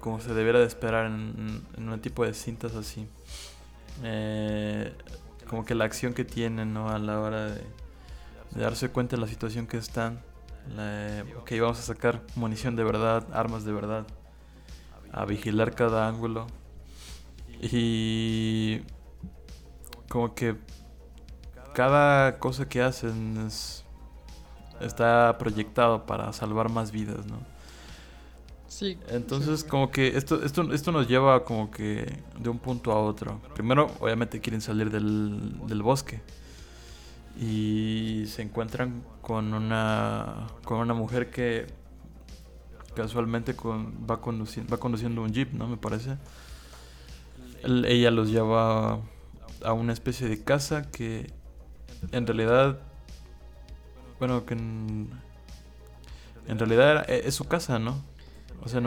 como 0.00 0.20
se 0.20 0.34
debiera 0.34 0.58
de 0.58 0.66
esperar 0.66 1.06
en, 1.06 1.62
en 1.76 1.88
un 1.88 2.00
tipo 2.00 2.24
de 2.24 2.32
cintas 2.34 2.74
así. 2.74 3.08
Eh, 4.02 4.92
como 5.48 5.64
que 5.64 5.74
la 5.74 5.84
acción 5.84 6.12
que 6.12 6.24
tienen 6.24 6.72
¿no? 6.74 6.90
a 6.90 6.98
la 6.98 7.20
hora 7.20 7.46
de, 7.46 7.62
darse 8.54 8.88
cuenta 8.88 9.16
de 9.16 9.22
la 9.22 9.28
situación 9.28 9.66
que 9.66 9.76
están. 9.76 10.20
ok, 11.38 11.52
vamos 11.60 11.78
a 11.78 11.82
sacar 11.82 12.22
munición 12.34 12.76
de 12.76 12.84
verdad, 12.84 13.26
armas 13.32 13.64
de 13.64 13.72
verdad, 13.72 14.06
a 15.12 15.24
vigilar 15.24 15.74
cada 15.74 16.08
ángulo. 16.08 16.46
Y 17.60 18.82
como 20.08 20.34
que 20.34 20.56
cada 21.74 22.38
cosa 22.38 22.68
que 22.68 22.82
hacen 22.82 23.48
está 24.80 25.36
proyectado 25.38 26.06
para 26.06 26.32
salvar 26.32 26.70
más 26.70 26.90
vidas, 26.90 27.26
¿no? 27.26 27.38
Entonces, 29.08 29.64
como 29.64 29.90
que 29.90 30.16
esto, 30.16 30.42
esto, 30.42 30.72
esto 30.72 30.92
nos 30.92 31.08
lleva 31.08 31.44
como 31.44 31.70
que 31.70 32.20
de 32.38 32.48
un 32.48 32.58
punto 32.58 32.92
a 32.92 33.00
otro. 33.00 33.40
Primero, 33.54 33.90
obviamente 34.00 34.40
quieren 34.40 34.60
salir 34.60 34.90
del, 34.90 35.66
del 35.66 35.82
bosque. 35.82 36.20
Y 37.40 38.24
se 38.26 38.42
encuentran 38.42 39.02
con 39.22 39.54
una, 39.54 40.46
con 40.64 40.78
una 40.78 40.94
mujer 40.94 41.30
que 41.30 41.66
casualmente 42.94 43.54
con, 43.54 44.06
va, 44.10 44.20
conduciendo, 44.20 44.70
va 44.70 44.78
conduciendo 44.78 45.22
un 45.22 45.32
jeep, 45.32 45.52
¿no? 45.52 45.68
Me 45.68 45.76
parece. 45.76 46.16
ella 47.62 48.10
los 48.10 48.30
lleva 48.30 49.00
a 49.64 49.72
una 49.72 49.92
especie 49.92 50.28
de 50.28 50.42
casa 50.42 50.90
que 50.90 51.30
en 52.12 52.26
realidad, 52.26 52.78
bueno, 54.18 54.44
que 54.46 54.54
en, 54.54 55.10
en 56.48 56.58
realidad 56.58 57.08
es 57.08 57.34
su 57.34 57.44
casa, 57.44 57.78
¿no? 57.78 58.02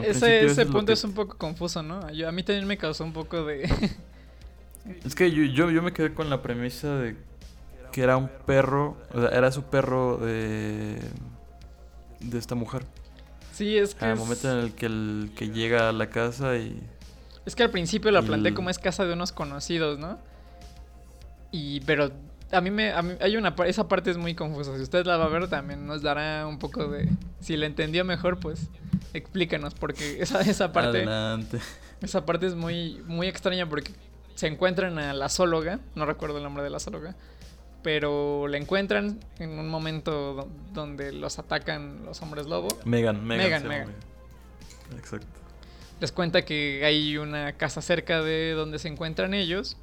ese, 0.03 0.45
ese 0.45 0.65
punto 0.65 0.91
es 0.91 1.03
un 1.03 1.13
poco 1.13 1.37
confuso, 1.37 1.81
¿no? 1.83 2.01
a 2.01 2.31
mí 2.31 2.43
también 2.43 2.67
me 2.67 2.77
causó 2.77 3.03
un 3.03 3.13
poco 3.13 3.45
de... 3.45 3.63
es 5.05 5.15
que 5.15 5.31
yo, 5.31 5.69
yo, 5.69 5.81
me 5.81 5.93
quedé 5.93 6.13
con 6.13 6.29
la 6.29 6.41
premisa 6.41 6.95
de 6.97 7.15
que 7.91 8.01
era 8.01 8.17
un 8.17 8.29
perro, 8.45 8.97
o 9.13 9.21
sea, 9.21 9.29
era 9.29 9.51
su 9.51 9.63
perro 9.63 10.17
de, 10.17 10.99
de 12.19 12.37
esta 12.37 12.55
mujer. 12.55 12.83
Sí, 13.53 13.77
es 13.77 13.95
que... 13.95 14.05
Al 14.05 14.15
momento 14.15 14.51
en 14.51 14.57
el 14.59 14.73
que, 14.73 14.85
el 14.85 15.31
que 15.35 15.49
llega 15.49 15.89
a 15.89 15.91
la 15.91 16.09
casa 16.09 16.55
y... 16.57 16.81
Es 17.45 17.55
que 17.55 17.63
al 17.63 17.71
principio 17.71 18.11
lo 18.11 18.23
planteé 18.23 18.53
como 18.53 18.69
es 18.69 18.77
casa 18.77 19.05
de 19.05 19.13
unos 19.13 19.31
conocidos, 19.31 19.97
¿no? 19.97 20.19
Y, 21.51 21.81
pero 21.81 22.11
a 22.51 22.61
mí 22.61 22.71
me, 22.71 22.93
hay 23.19 23.37
una, 23.37 23.55
esa 23.65 23.87
parte 23.87 24.11
es 24.11 24.17
muy 24.17 24.35
confusa. 24.35 24.75
Si 24.75 24.81
usted 24.81 25.05
la 25.05 25.17
va 25.17 25.25
a 25.25 25.29
ver 25.29 25.47
también 25.47 25.85
nos 25.85 26.01
dará 26.01 26.47
un 26.47 26.59
poco 26.59 26.87
de, 26.87 27.09
si 27.39 27.57
la 27.57 27.65
entendió 27.65 28.05
mejor, 28.05 28.39
pues 28.39 28.69
explícanos, 29.13 29.73
porque 29.73 30.21
esa, 30.21 30.41
esa 30.41 30.71
parte... 30.71 30.99
Adelante. 30.99 31.59
Esa 32.01 32.25
parte 32.25 32.47
es 32.47 32.55
muy, 32.55 33.01
muy 33.07 33.27
extraña 33.27 33.67
porque 33.67 33.91
se 34.35 34.47
encuentran 34.47 34.97
a 34.99 35.13
la 35.13 35.27
zoóloga, 35.27 35.79
no 35.95 36.05
recuerdo 36.05 36.37
el 36.37 36.43
nombre 36.43 36.63
de 36.63 36.69
la 36.69 36.79
zoóloga, 36.79 37.15
pero 37.83 38.47
la 38.47 38.57
encuentran 38.57 39.19
en 39.37 39.59
un 39.59 39.67
momento 39.67 40.47
donde 40.73 41.11
los 41.11 41.39
atacan 41.39 42.05
los 42.05 42.21
hombres 42.21 42.47
lobo. 42.47 42.69
Megan, 42.85 43.25
Megan. 43.25 43.67
Megan, 43.67 43.93
Exacto. 44.97 45.27
Les 45.99 46.13
cuenta 46.13 46.45
que 46.45 46.85
hay 46.85 47.17
una 47.17 47.53
casa 47.53 47.81
cerca 47.81 48.21
de 48.21 48.51
donde 48.51 48.79
se 48.79 48.87
encuentran 48.87 49.33
ellos, 49.33 49.75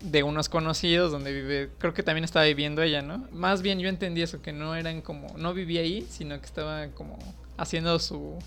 de 0.00 0.22
unos 0.22 0.48
conocidos 0.48 1.10
donde 1.10 1.32
vive, 1.32 1.70
creo 1.78 1.94
que 1.94 2.02
también 2.02 2.24
estaba 2.24 2.44
viviendo 2.44 2.82
ella, 2.82 3.02
¿no? 3.02 3.26
Más 3.32 3.62
bien 3.62 3.80
yo 3.80 3.88
entendí 3.88 4.22
eso, 4.22 4.40
que 4.42 4.52
no 4.52 4.74
eran 4.74 5.02
como, 5.02 5.36
no 5.36 5.54
vivía 5.54 5.80
ahí, 5.80 6.06
sino 6.08 6.38
que 6.38 6.46
estaba 6.46 6.88
como 6.88 7.18
haciendo 7.56 7.98
su... 7.98 8.38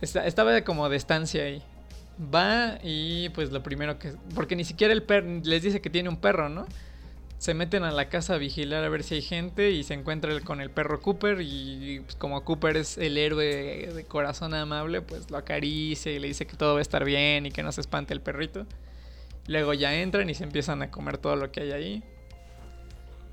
Estaba 0.00 0.62
como 0.62 0.88
de 0.88 0.96
estancia 0.96 1.42
ahí. 1.42 1.62
Va 2.32 2.78
y 2.82 3.30
pues 3.30 3.50
lo 3.50 3.62
primero 3.62 3.98
que... 3.98 4.14
Porque 4.34 4.54
ni 4.56 4.64
siquiera 4.64 4.92
el 4.92 5.02
perro 5.02 5.40
les 5.42 5.62
dice 5.62 5.80
que 5.80 5.90
tiene 5.90 6.08
un 6.08 6.16
perro, 6.18 6.48
¿no? 6.48 6.66
se 7.38 7.54
meten 7.54 7.84
a 7.84 7.92
la 7.92 8.08
casa 8.08 8.34
a 8.34 8.38
vigilar 8.38 8.84
a 8.84 8.88
ver 8.88 9.04
si 9.04 9.14
hay 9.14 9.22
gente 9.22 9.70
y 9.70 9.84
se 9.84 9.94
encuentra 9.94 10.38
con 10.40 10.60
el 10.60 10.70
perro 10.70 11.00
Cooper 11.00 11.40
y 11.40 12.00
pues, 12.00 12.16
como 12.16 12.44
Cooper 12.44 12.76
es 12.76 12.98
el 12.98 13.16
héroe 13.16 13.92
de 13.94 14.04
corazón 14.04 14.54
amable, 14.54 15.02
pues 15.02 15.30
lo 15.30 15.38
acaricia 15.38 16.12
y 16.12 16.18
le 16.18 16.26
dice 16.26 16.46
que 16.46 16.56
todo 16.56 16.74
va 16.74 16.80
a 16.80 16.82
estar 16.82 17.04
bien 17.04 17.46
y 17.46 17.52
que 17.52 17.62
no 17.62 17.70
se 17.70 17.80
espante 17.80 18.12
el 18.12 18.20
perrito. 18.20 18.66
Luego 19.48 19.74
ya 19.74 19.94
entran 19.94 20.30
y 20.30 20.34
se 20.34 20.44
empiezan 20.44 20.82
a 20.82 20.90
comer 20.90 21.18
todo 21.18 21.34
lo 21.34 21.50
que 21.50 21.62
hay 21.62 21.72
ahí. 21.72 22.04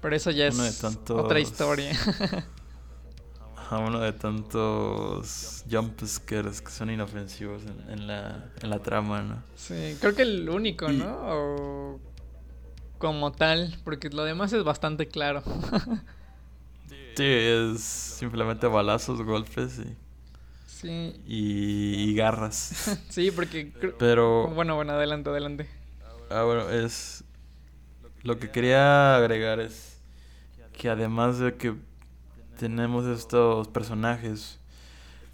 Pero 0.02 0.16
eso 0.16 0.32
ya 0.32 0.48
es 0.48 0.84
otra 1.10 1.40
historia. 1.40 1.92
a 3.70 3.80
uno 3.80 4.00
de 4.00 4.14
tantos 4.14 5.64
jump 5.70 6.00
scares 6.06 6.62
que 6.62 6.72
son 6.72 6.90
inofensivos 6.90 7.64
en, 7.90 8.08
la, 8.08 8.52
en 8.62 8.70
la 8.70 8.80
trama, 8.80 9.22
¿no? 9.24 9.44
Sí, 9.56 9.98
creo 10.00 10.14
que 10.14 10.22
el 10.22 10.48
único, 10.50 10.90
¿no? 10.90 11.18
O 11.24 12.00
como 12.98 13.32
tal, 13.32 13.78
porque 13.84 14.10
lo 14.10 14.24
demás 14.24 14.54
es 14.54 14.64
bastante 14.64 15.08
claro. 15.08 15.44
sí, 17.16 17.24
es 17.24 17.82
simplemente 17.82 18.68
balazos, 18.68 19.22
golpes 19.22 19.80
y... 19.80 19.96
Sí. 20.68 21.14
Y, 21.26 22.16
garras. 22.16 23.00
sí, 23.10 23.32
porque... 23.32 23.72
Pero... 23.98 24.48
Bueno, 24.50 24.76
bueno, 24.76 24.94
adelante, 24.94 25.30
adelante. 25.30 25.68
Ah, 26.30 26.44
bueno, 26.44 26.70
es... 26.70 27.24
Lo 28.24 28.40
que 28.40 28.50
quería 28.50 29.18
agregar 29.18 29.60
es 29.60 30.00
que 30.74 30.90
además 30.90 31.40
de 31.40 31.56
que 31.56 31.76
tenemos 32.58 33.06
estos 33.06 33.68
personajes, 33.68 34.60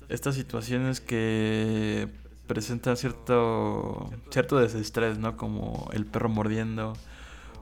estas 0.09 0.35
situaciones 0.35 0.99
que 0.99 2.09
presentan 2.47 2.97
cierto 2.97 4.09
cierto 4.29 4.57
desestrés, 4.59 5.17
¿no? 5.17 5.37
Como 5.37 5.89
el 5.93 6.05
perro 6.05 6.27
mordiendo, 6.27 6.93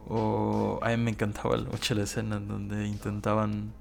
o 0.08 0.80
a 0.82 0.90
mí 0.90 0.98
me 0.98 1.12
encantaba 1.12 1.58
mucho 1.58 1.94
la 1.94 2.04
escena 2.04 2.38
en 2.38 2.48
donde 2.48 2.88
intentaban 2.88 3.72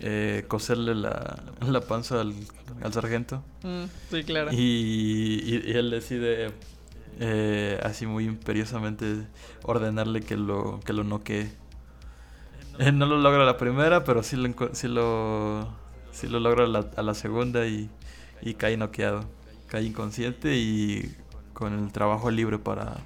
eh, 0.00 0.44
coserle 0.48 0.94
la, 0.94 1.42
la 1.60 1.80
panza 1.80 2.20
al, 2.20 2.34
al 2.82 2.92
sargento. 2.92 3.42
Mm, 3.62 3.84
sí, 4.10 4.24
claro. 4.24 4.50
Y, 4.52 5.40
y, 5.44 5.72
él 5.72 5.90
decide 5.90 6.52
eh, 7.18 7.80
así 7.82 8.06
muy 8.06 8.24
imperiosamente 8.24 9.26
ordenarle 9.62 10.22
que 10.22 10.36
lo, 10.36 10.80
que 10.84 10.92
lo 10.92 11.04
noquee. 11.04 11.50
Eh, 12.78 12.92
no 12.92 13.06
lo 13.06 13.18
logra 13.18 13.44
la 13.44 13.56
primera, 13.56 14.04
pero 14.04 14.22
sí 14.22 14.36
lo, 14.36 14.54
sí 14.72 14.88
lo, 14.88 15.68
sí 16.12 16.28
lo 16.28 16.38
logra 16.38 16.64
a 16.96 17.02
la 17.02 17.14
segunda 17.14 17.66
y, 17.66 17.90
y 18.40 18.54
cae 18.54 18.76
noqueado. 18.76 19.24
Cae 19.66 19.82
inconsciente 19.82 20.56
y 20.56 21.14
con 21.52 21.76
el 21.76 21.92
trabajo 21.92 22.30
libre 22.30 22.58
para, 22.58 22.96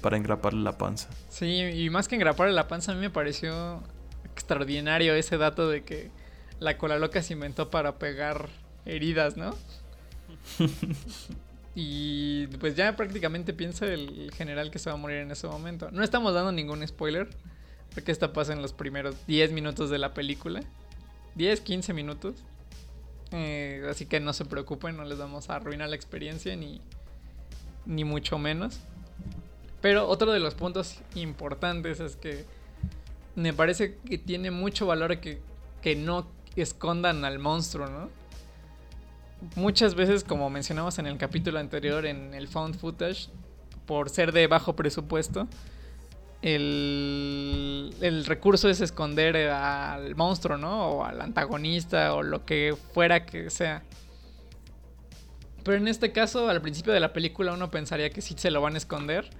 para 0.00 0.16
engraparle 0.16 0.62
la 0.62 0.78
panza. 0.78 1.10
Sí, 1.28 1.60
y 1.60 1.90
más 1.90 2.08
que 2.08 2.14
engraparle 2.14 2.54
la 2.54 2.68
panza, 2.68 2.92
a 2.92 2.94
mí 2.94 3.02
me 3.02 3.10
pareció 3.10 3.82
extraordinario 4.24 5.14
ese 5.14 5.36
dato 5.36 5.68
de 5.68 5.84
que 5.84 6.10
la 6.58 6.78
cola 6.78 6.98
loca 6.98 7.22
se 7.22 7.34
inventó 7.34 7.70
para 7.70 7.98
pegar 7.98 8.48
heridas, 8.86 9.36
¿no? 9.36 9.54
y 11.80 12.48
pues 12.58 12.74
ya 12.74 12.96
prácticamente 12.96 13.52
piensa 13.52 13.86
el 13.86 14.32
general 14.34 14.72
que 14.72 14.80
se 14.80 14.90
va 14.90 14.94
a 14.94 14.98
morir 14.98 15.18
en 15.18 15.30
ese 15.30 15.46
momento. 15.46 15.92
No 15.92 16.02
estamos 16.02 16.34
dando 16.34 16.50
ningún 16.50 16.84
spoiler, 16.84 17.28
porque 17.94 18.10
esta 18.10 18.32
pasa 18.32 18.52
en 18.52 18.62
los 18.62 18.72
primeros 18.72 19.14
10 19.28 19.52
minutos 19.52 19.88
de 19.88 19.98
la 19.98 20.12
película. 20.12 20.60
10, 21.36 21.60
15 21.60 21.92
minutos. 21.92 22.34
Eh, 23.30 23.86
así 23.88 24.06
que 24.06 24.18
no 24.18 24.32
se 24.32 24.44
preocupen, 24.44 24.96
no 24.96 25.04
les 25.04 25.18
vamos 25.18 25.50
a 25.50 25.54
arruinar 25.54 25.88
la 25.88 25.94
experiencia 25.94 26.56
ni, 26.56 26.80
ni 27.86 28.02
mucho 28.02 28.38
menos. 28.38 28.80
Pero 29.80 30.08
otro 30.08 30.32
de 30.32 30.40
los 30.40 30.56
puntos 30.56 30.98
importantes 31.14 32.00
es 32.00 32.16
que 32.16 32.44
me 33.36 33.52
parece 33.52 33.98
que 34.04 34.18
tiene 34.18 34.50
mucho 34.50 34.84
valor 34.88 35.20
que, 35.20 35.38
que 35.80 35.94
no 35.94 36.26
escondan 36.56 37.24
al 37.24 37.38
monstruo, 37.38 37.86
¿no? 37.86 38.10
Muchas 39.54 39.94
veces, 39.94 40.24
como 40.24 40.50
mencionamos 40.50 40.98
en 40.98 41.06
el 41.06 41.16
capítulo 41.16 41.58
anterior, 41.58 42.06
en 42.06 42.34
el 42.34 42.48
found 42.48 42.76
footage, 42.76 43.28
por 43.86 44.10
ser 44.10 44.32
de 44.32 44.46
bajo 44.46 44.74
presupuesto, 44.74 45.48
el, 46.42 47.94
el, 48.00 48.24
recurso 48.24 48.68
es 48.68 48.80
esconder 48.80 49.36
al 49.50 50.14
monstruo, 50.14 50.56
¿no? 50.56 50.88
O 50.88 51.04
al 51.04 51.20
antagonista 51.20 52.14
o 52.14 52.22
lo 52.22 52.44
que 52.44 52.76
fuera 52.92 53.26
que 53.26 53.50
sea. 53.50 53.82
Pero 55.64 55.76
en 55.76 55.88
este 55.88 56.12
caso, 56.12 56.48
al 56.48 56.60
principio 56.60 56.92
de 56.92 57.00
la 57.00 57.12
película 57.12 57.52
uno 57.52 57.70
pensaría 57.70 58.10
que 58.10 58.22
sí 58.22 58.34
se 58.36 58.50
lo 58.50 58.60
van 58.60 58.74
a 58.74 58.78
esconder. 58.78 59.30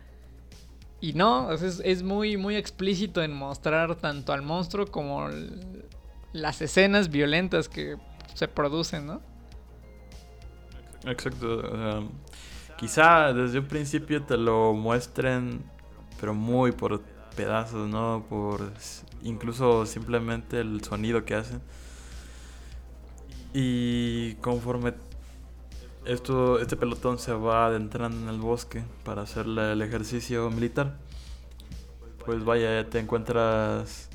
Y 1.01 1.13
no, 1.13 1.53
es, 1.53 1.81
es 1.85 2.03
muy, 2.03 2.37
muy 2.37 2.57
explícito 2.57 3.23
en 3.23 3.33
mostrar 3.33 3.95
tanto 3.97 4.33
al 4.33 4.43
monstruo 4.43 4.87
como 4.87 5.29
las 6.33 6.61
escenas 6.61 7.11
violentas 7.11 7.69
que 7.69 7.97
se 8.35 8.49
producen, 8.49 9.07
¿no? 9.07 9.23
Exacto. 11.05 12.09
quizá 12.77 13.33
desde 13.33 13.59
un 13.61 13.67
principio 13.67 14.23
te 14.23 14.37
lo 14.37 14.75
muestren, 14.75 15.63
pero 16.21 16.35
muy 16.35 16.73
por 16.73 17.01
pedazos, 17.37 17.89
¿no? 17.89 18.25
Por 18.29 18.73
incluso 19.23 19.87
simplemente 19.87 20.61
el 20.61 20.83
sonido 20.83 21.25
que 21.25 21.35
hacen. 21.35 21.61
Y 23.55 24.35
conforme 24.37 24.95
esto, 26.05 26.59
este 26.61 26.77
pelotón 26.77 27.19
se 27.19 27.33
va 27.33 27.67
adentrando 27.67 28.17
en 28.19 28.35
el 28.35 28.41
bosque 28.41 28.83
para 29.05 29.23
hacer 29.23 29.47
el 29.47 29.83
ejercicio 29.83 30.51
militar. 30.51 30.97
Pues 32.25 32.45
vaya, 32.45 32.89
te 32.89 32.99
encuentras 32.99 34.09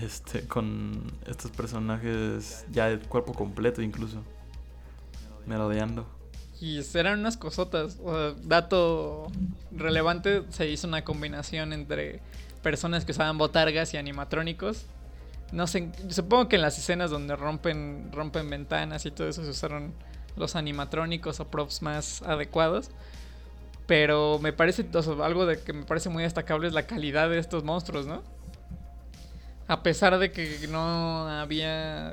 este 0.00 0.46
con 0.46 1.12
estos 1.26 1.50
personajes 1.50 2.64
ya 2.70 2.88
de 2.88 2.98
cuerpo 3.00 3.34
completo 3.34 3.82
incluso. 3.82 4.22
Merodeando. 5.50 6.06
Y 6.60 6.80
eran 6.94 7.18
unas 7.18 7.36
cosotas. 7.36 7.98
dato 8.44 9.26
relevante, 9.72 10.44
se 10.50 10.70
hizo 10.70 10.86
una 10.86 11.02
combinación 11.02 11.72
entre 11.72 12.20
personas 12.62 13.04
que 13.04 13.10
usaban 13.10 13.36
botargas 13.36 13.92
y 13.92 13.96
animatrónicos. 13.96 14.86
No 15.50 15.66
sé, 15.66 15.90
supongo 16.08 16.48
que 16.48 16.54
en 16.54 16.62
las 16.62 16.78
escenas 16.78 17.10
donde 17.10 17.34
rompen, 17.34 18.10
rompen 18.12 18.48
ventanas 18.48 19.04
y 19.06 19.10
todo 19.10 19.28
eso 19.28 19.42
se 19.42 19.50
usaron 19.50 19.92
los 20.36 20.54
animatrónicos 20.54 21.40
o 21.40 21.48
props 21.48 21.82
más 21.82 22.22
adecuados. 22.22 22.90
Pero 23.88 24.38
me 24.38 24.52
parece, 24.52 24.86
algo 25.24 25.46
de 25.46 25.58
que 25.58 25.72
me 25.72 25.82
parece 25.82 26.10
muy 26.10 26.22
destacable 26.22 26.68
es 26.68 26.74
la 26.74 26.86
calidad 26.86 27.28
de 27.28 27.40
estos 27.40 27.64
monstruos, 27.64 28.06
¿no? 28.06 28.22
A 29.66 29.82
pesar 29.82 30.16
de 30.20 30.30
que 30.30 30.68
no 30.68 31.26
había 31.28 32.12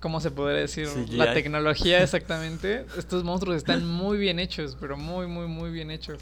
¿cómo 0.00 0.20
se 0.20 0.30
podría 0.30 0.60
decir? 0.60 0.88
La 1.10 1.32
tecnología 1.32 2.02
exactamente. 2.02 2.86
Estos 2.96 3.24
monstruos 3.24 3.56
están 3.56 3.86
muy 3.86 4.18
bien 4.18 4.38
hechos, 4.38 4.76
pero 4.80 4.96
muy, 4.96 5.26
muy, 5.26 5.46
muy 5.46 5.70
bien 5.70 5.90
hechos. 5.90 6.20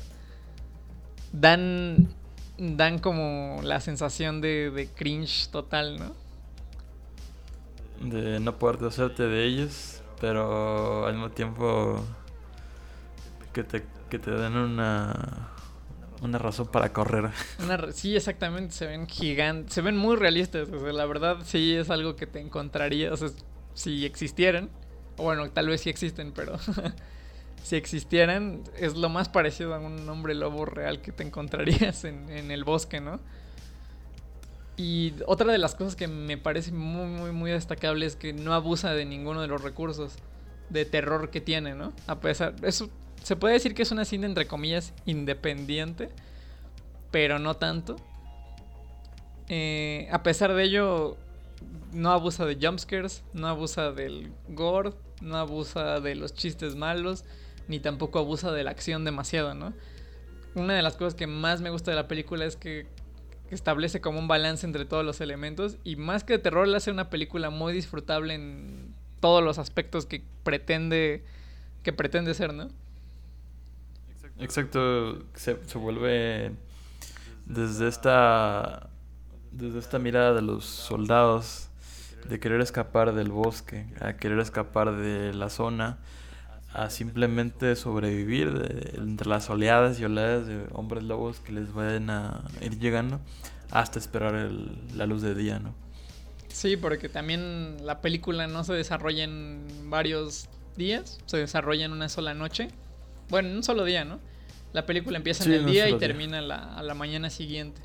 Dan, 1.32 2.08
dan 2.58 2.98
como 2.98 3.60
la 3.62 3.80
sensación 3.80 4.40
de, 4.40 4.70
de 4.70 4.86
cringe 4.88 5.48
total, 5.50 5.98
¿no? 5.98 6.12
De 8.08 8.40
no 8.40 8.58
poder 8.58 8.84
hacerte 8.84 9.24
de 9.24 9.44
ellos 9.44 10.00
pero 10.24 11.06
al 11.06 11.12
mismo 11.12 11.30
tiempo 11.30 12.02
que 13.52 13.62
te, 13.62 13.84
que 14.08 14.18
te 14.18 14.30
den 14.30 14.56
una 14.56 15.50
una 16.22 16.38
razón 16.38 16.68
para 16.68 16.94
correr. 16.94 17.30
sí, 17.92 18.16
exactamente, 18.16 18.74
se 18.74 18.86
ven 18.86 19.06
gigantes, 19.06 19.74
se 19.74 19.82
ven 19.82 19.98
muy 19.98 20.16
realistas, 20.16 20.70
o 20.70 20.80
sea, 20.80 20.92
la 20.94 21.04
verdad 21.04 21.38
sí 21.44 21.74
es 21.74 21.90
algo 21.90 22.16
que 22.16 22.26
te 22.26 22.40
encontrarías, 22.40 23.12
o 23.12 23.28
sea, 23.28 23.36
si 23.74 24.04
existieran, 24.06 24.70
bueno, 25.16 25.50
tal 25.50 25.68
vez 25.68 25.82
sí 25.82 25.90
existen, 25.90 26.32
pero 26.32 26.58
si 27.62 27.76
existieran, 27.76 28.62
es 28.78 28.96
lo 28.96 29.08
más 29.08 29.28
parecido 29.28 29.74
a 29.74 29.78
un 29.78 30.08
hombre 30.08 30.34
lobo 30.34 30.64
real 30.64 31.00
que 31.00 31.12
te 31.12 31.22
encontrarías 31.22 32.04
en, 32.04 32.30
en 32.30 32.50
el 32.50 32.64
bosque, 32.64 33.00
¿no? 33.00 33.20
Y 34.76 35.14
otra 35.26 35.52
de 35.52 35.58
las 35.58 35.74
cosas 35.74 35.94
que 35.94 36.08
me 36.08 36.36
parece 36.36 36.72
muy, 36.72 37.06
muy, 37.06 37.30
muy 37.30 37.50
destacable 37.50 38.06
es 38.06 38.16
que 38.16 38.32
no 38.32 38.54
abusa 38.54 38.92
de 38.92 39.04
ninguno 39.04 39.40
de 39.40 39.48
los 39.48 39.62
recursos. 39.62 40.14
de 40.70 40.84
terror 40.84 41.30
que 41.30 41.40
tiene, 41.40 41.74
¿no? 41.74 41.92
A 42.06 42.20
pesar, 42.20 42.54
eso 42.62 42.88
se 43.22 43.36
puede 43.36 43.54
decir 43.54 43.74
que 43.74 43.82
es 43.82 43.92
una 43.92 44.04
cinta 44.04 44.26
entre 44.26 44.46
comillas 44.46 44.92
independiente, 45.06 46.08
pero 47.10 47.38
no 47.38 47.54
tanto. 47.54 47.96
Eh, 49.48 50.08
a 50.10 50.22
pesar 50.22 50.54
de 50.54 50.64
ello, 50.64 51.16
no 51.92 52.10
abusa 52.12 52.44
de 52.44 52.58
jumpscares, 52.60 53.22
no 53.32 53.48
abusa 53.48 53.92
del 53.92 54.32
gore, 54.48 54.92
no 55.20 55.36
abusa 55.36 56.00
de 56.00 56.14
los 56.14 56.34
chistes 56.34 56.76
malos, 56.76 57.24
ni 57.68 57.80
tampoco 57.80 58.18
abusa 58.18 58.52
de 58.52 58.64
la 58.64 58.70
acción 58.70 59.04
demasiado, 59.04 59.54
¿no? 59.54 59.72
Una 60.54 60.74
de 60.74 60.82
las 60.82 60.96
cosas 60.96 61.14
que 61.14 61.26
más 61.26 61.60
me 61.60 61.70
gusta 61.70 61.90
de 61.90 61.96
la 61.96 62.08
película 62.08 62.44
es 62.44 62.56
que 62.56 62.86
establece 63.50 64.00
como 64.00 64.18
un 64.18 64.28
balance 64.28 64.66
entre 64.66 64.84
todos 64.84 65.04
los 65.04 65.20
elementos 65.20 65.78
y 65.84 65.96
más 65.96 66.24
que 66.24 66.34
de 66.34 66.38
terror 66.38 66.66
le 66.66 66.76
hace 66.76 66.90
una 66.90 67.10
película 67.10 67.50
muy 67.50 67.72
disfrutable 67.72 68.34
en 68.34 68.94
todos 69.20 69.42
los 69.42 69.58
aspectos 69.58 70.06
que 70.06 70.22
pretende 70.42 71.24
que 71.82 71.92
pretende 71.92 72.34
ser, 72.34 72.54
¿no? 72.54 72.68
Exacto, 74.38 75.22
se, 75.34 75.58
se 75.66 75.78
vuelve 75.78 76.52
desde 77.46 77.88
esta 77.88 78.88
desde 79.56 79.78
esta 79.78 79.98
mirada 79.98 80.34
de 80.34 80.42
los 80.42 80.64
soldados 80.64 81.68
de 82.28 82.40
querer 82.40 82.60
escapar 82.60 83.14
del 83.14 83.30
bosque, 83.30 83.86
a 84.00 84.14
querer 84.16 84.38
escapar 84.38 84.96
de 84.96 85.34
la 85.34 85.50
zona, 85.50 85.98
a 86.72 86.90
simplemente 86.90 87.76
sobrevivir 87.76 88.94
entre 88.94 89.28
las 89.28 89.48
oleadas 89.48 90.00
y 90.00 90.04
oleadas 90.04 90.46
de 90.46 90.66
hombres 90.72 91.04
lobos 91.04 91.40
que 91.40 91.52
les 91.52 91.72
vayan 91.72 92.10
a 92.10 92.44
ir 92.60 92.78
llegando 92.78 93.20
hasta 93.70 93.98
esperar 93.98 94.50
la 94.94 95.06
luz 95.06 95.22
de 95.22 95.34
día, 95.34 95.58
¿no? 95.58 95.74
Sí, 96.48 96.76
porque 96.76 97.08
también 97.08 97.84
la 97.84 98.00
película 98.00 98.46
no 98.46 98.64
se 98.64 98.72
desarrolla 98.72 99.24
en 99.24 99.90
varios 99.90 100.48
días, 100.76 101.18
se 101.26 101.36
desarrolla 101.36 101.84
en 101.84 101.92
una 101.92 102.08
sola 102.08 102.34
noche. 102.34 102.68
Bueno, 103.28 103.48
en 103.50 103.56
un 103.56 103.62
solo 103.62 103.84
día, 103.84 104.04
¿no? 104.04 104.20
La 104.72 104.86
película 104.86 105.16
empieza 105.16 105.44
en 105.44 105.52
el 105.52 105.66
día 105.66 105.88
y 105.88 105.98
termina 105.98 106.38
a 106.38 106.82
la 106.82 106.94
mañana 106.94 107.30
siguiente. 107.30 107.80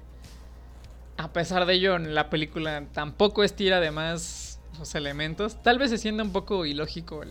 A 1.19 1.34
pesar 1.34 1.65
de 1.65 1.73
ello, 1.73 1.97
la 1.97 2.29
película 2.29 2.86
tampoco 2.93 3.43
estira 3.43 3.82
de 3.82 3.91
más 3.91 4.62
los 4.79 4.95
elementos. 4.95 5.62
Tal 5.62 5.77
vez 5.77 5.89
se 5.89 5.97
sienta 5.97 6.23
un 6.23 6.32
poco 6.32 6.65
ilógico 6.65 7.23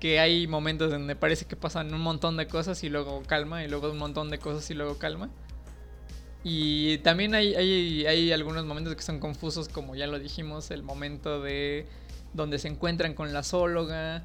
que, 0.00 0.18
hay 0.18 0.46
momentos 0.46 0.90
donde 0.90 1.14
parece 1.14 1.44
que 1.44 1.56
pasan 1.56 1.92
un 1.92 2.00
montón 2.00 2.38
de 2.38 2.46
cosas 2.46 2.82
y 2.82 2.88
luego 2.88 3.22
calma, 3.26 3.62
y 3.64 3.68
luego 3.68 3.90
un 3.90 3.98
montón 3.98 4.30
de 4.30 4.38
cosas 4.38 4.70
y 4.70 4.74
luego 4.74 4.96
calma. 4.96 5.28
Y 6.42 6.96
también 6.98 7.34
hay, 7.34 8.32
algunos 8.32 8.64
momentos 8.64 8.96
que 8.96 9.02
son 9.02 9.20
confusos, 9.20 9.68
como 9.68 9.94
ya 9.94 10.06
lo 10.06 10.18
dijimos, 10.18 10.70
el 10.70 10.82
momento 10.82 11.42
de 11.42 11.86
donde 12.32 12.58
se 12.58 12.68
encuentran 12.68 13.12
con 13.12 13.34
la 13.34 13.42
zoóloga, 13.42 14.24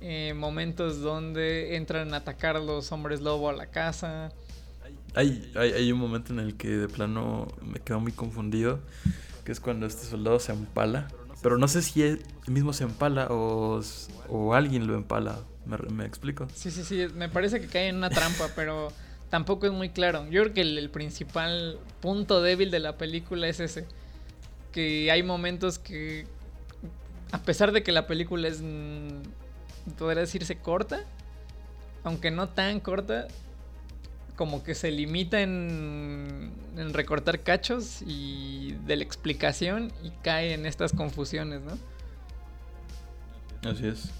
eh, 0.00 0.32
momentos 0.34 1.02
donde 1.02 1.76
entran 1.76 2.14
a 2.14 2.18
atacar 2.18 2.58
los 2.62 2.90
hombres 2.92 3.20
lobo 3.20 3.50
a 3.50 3.52
la 3.52 3.66
casa. 3.66 4.32
Hay, 5.14 5.52
hay, 5.54 5.72
hay, 5.72 5.92
un 5.92 5.98
momento 5.98 6.32
en 6.32 6.40
el 6.40 6.56
que 6.56 6.68
de 6.68 6.88
plano 6.88 7.48
me 7.62 7.80
quedo 7.80 8.00
muy 8.00 8.12
confundido, 8.12 8.80
que 9.44 9.52
es 9.52 9.60
cuando 9.60 9.86
este 9.86 10.06
soldado 10.06 10.40
se 10.40 10.52
empala 10.52 11.08
pero 11.44 11.58
no 11.58 11.68
sé 11.68 11.82
si 11.82 12.02
él 12.02 12.22
mismo 12.46 12.72
se 12.72 12.84
empala 12.84 13.26
o, 13.28 13.82
alguien 14.54 14.86
lo 14.86 14.94
empala. 14.94 15.40
¿Me, 15.66 16.06
explico? 16.06 16.48
Sí, 16.54 16.70
sí, 16.70 16.82
sí. 16.82 17.06
Me 17.14 17.28
parece 17.28 17.60
que 17.60 17.66
cae 17.66 17.88
en 17.88 17.96
una 17.96 18.08
trampa, 18.08 18.48
pero 18.56 18.90
tampoco 19.28 19.66
es 19.66 19.72
muy 19.72 19.90
claro. 19.90 20.24
Yo 20.30 20.40
creo 20.40 20.54
que 20.54 20.62
el, 20.62 20.88
principal 20.88 21.78
punto 22.00 22.40
débil 22.40 22.70
de 22.70 22.80
la 22.80 22.96
película 22.96 23.46
es 23.46 23.60
ese. 23.60 23.86
Que 24.72 25.10
hay 25.10 25.22
momentos 25.22 25.78
que, 25.78 26.26
a 27.30 27.42
pesar 27.42 27.72
de 27.72 27.82
que 27.82 27.92
la 27.92 28.06
película 28.06 28.48
es, 28.48 28.62
mm, 28.62 29.92
podría 29.98 30.22
decirse 30.22 30.56
corta, 30.56 31.04
aunque 32.04 32.30
no 32.30 32.48
tan 32.48 32.80
corta, 32.80 33.28
como 34.36 34.62
que 34.64 34.74
se 34.74 34.90
limita 34.90 35.40
en, 35.40 36.52
recortar 36.92 37.40
cachos 37.40 38.02
y 38.02 38.72
de 38.86 38.96
la 38.96 39.04
explicación 39.04 39.92
y 40.02 40.10
cae 40.22 40.54
en 40.54 40.66
estas 40.66 40.92
confusiones, 40.92 41.60
¿no? 41.60 41.78
Así 43.68 43.86
es. 43.86 44.10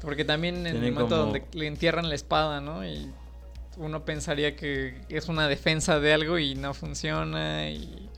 Porque 0.00 0.24
también 0.24 0.66
en 0.66 0.82
el 0.82 0.92
momento 0.92 1.16
donde 1.16 1.44
le 1.52 1.66
entierran 1.66 2.08
la 2.08 2.14
espada, 2.14 2.60
¿no? 2.60 2.86
Y 2.86 3.10
uno 3.76 4.04
pensaría 4.04 4.56
que 4.56 5.00
es 5.08 5.28
una 5.28 5.46
defensa 5.46 6.00
de 6.00 6.12
algo 6.12 6.38
y 6.38 6.54
no 6.54 6.74
funciona 6.74 7.70
y... 7.70 8.08